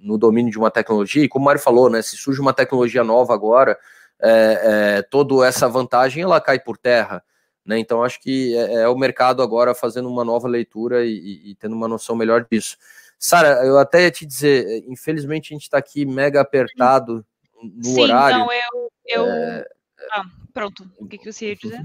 [0.00, 2.02] no domínio de uma tecnologia, e como o Mário falou, né?
[2.02, 3.78] Se surge uma tecnologia nova agora,
[4.20, 7.22] é, é toda essa vantagem ela cai por terra.
[7.64, 7.78] Né?
[7.78, 11.54] Então, acho que é, é, o mercado agora fazendo uma nova leitura e, e, e
[11.56, 12.76] tendo uma noção melhor disso.
[13.18, 17.24] Sara, eu até ia te dizer, infelizmente a gente está aqui mega apertado
[17.62, 18.38] no Sim, horário.
[18.38, 18.90] Não, eu.
[19.06, 19.26] eu...
[19.26, 19.64] É...
[20.12, 20.88] Ah, pronto.
[20.98, 21.80] O que, que você ia dizer?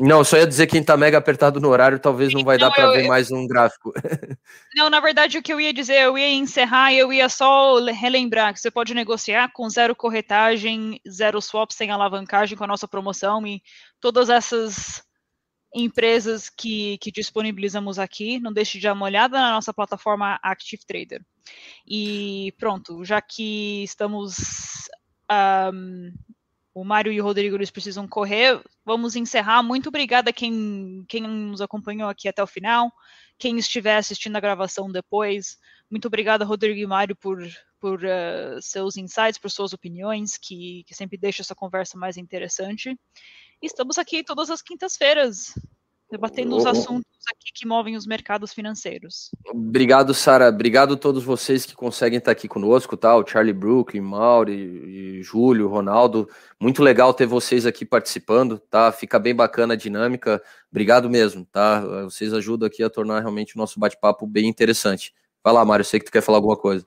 [0.00, 2.68] Não, só ia dizer que quem tá mega apertado no horário, talvez não vai não,
[2.68, 3.08] dar para ver eu...
[3.08, 3.92] mais um gráfico.
[4.74, 7.76] Não, na verdade, o que eu ia dizer, eu ia encerrar e eu ia só
[7.84, 12.88] relembrar que você pode negociar com zero corretagem, zero swap sem alavancagem com a nossa
[12.88, 13.60] promoção e
[14.00, 15.02] todas essas
[15.74, 18.38] empresas que, que disponibilizamos aqui.
[18.40, 21.24] Não deixe de dar uma olhada na nossa plataforma Active Trader.
[21.86, 24.88] E pronto, já que estamos
[25.72, 26.12] um,
[26.74, 28.60] o Mário e o Rodrigo eles precisam correr.
[28.84, 29.62] Vamos encerrar.
[29.62, 32.92] Muito obrigada quem, quem nos acompanhou aqui até o final,
[33.38, 35.58] quem estiver assistindo a gravação depois.
[35.90, 37.38] Muito obrigada, Rodrigo e Mário, por,
[37.80, 42.96] por uh, seus insights, por suas opiniões, que, que sempre deixa essa conversa mais interessante.
[43.62, 45.52] Estamos aqui todas as quintas-feiras,
[46.10, 49.30] debatendo os assuntos aqui que movem os mercados financeiros.
[49.46, 50.48] Obrigado, Sara.
[50.48, 53.14] Obrigado a todos vocês que conseguem estar aqui conosco, tá?
[53.14, 56.26] O Charlie Brooklyn, Mauri, Júlio, Ronaldo.
[56.58, 58.90] Muito legal ter vocês aqui participando, tá?
[58.90, 60.42] Fica bem bacana a dinâmica.
[60.70, 61.80] Obrigado mesmo, tá?
[62.04, 65.14] Vocês ajudam aqui a tornar realmente o nosso bate-papo bem interessante.
[65.44, 66.86] Vai lá, Mário, sei que tu quer falar alguma coisa.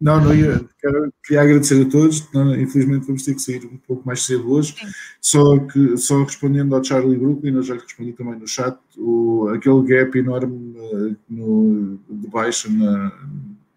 [0.00, 0.64] Não, não ia.
[0.80, 2.30] Quero, queria agradecer a todos.
[2.32, 4.74] Não, infelizmente vamos ter que sair um pouco mais cedo hoje.
[5.20, 9.82] Só que só respondendo ao Charlie Brooklyn, eu já respondi também no chat, o, aquele
[9.82, 13.12] gap enorme uh, no, de baixo na,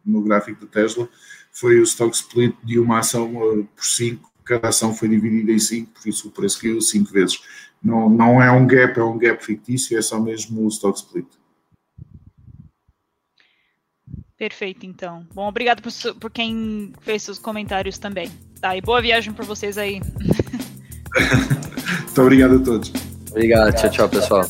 [0.06, 1.08] no gráfico da Tesla
[1.52, 4.32] foi o stock split de uma ação uh, por 5.
[4.44, 7.42] Cada ação foi dividida em 5, por isso o preço caiu 5 vezes.
[7.84, 11.28] Não, não é um gap, é um gap fictício, é só mesmo o stock split.
[14.38, 15.26] Perfeito, então.
[15.34, 18.30] Bom, obrigado por, por quem fez seus comentários também.
[18.62, 20.00] Tá, e boa viagem para vocês aí.
[22.06, 22.94] Muito obrigado a todos.
[23.32, 24.46] Obrigado, tchau, tchau, pessoal.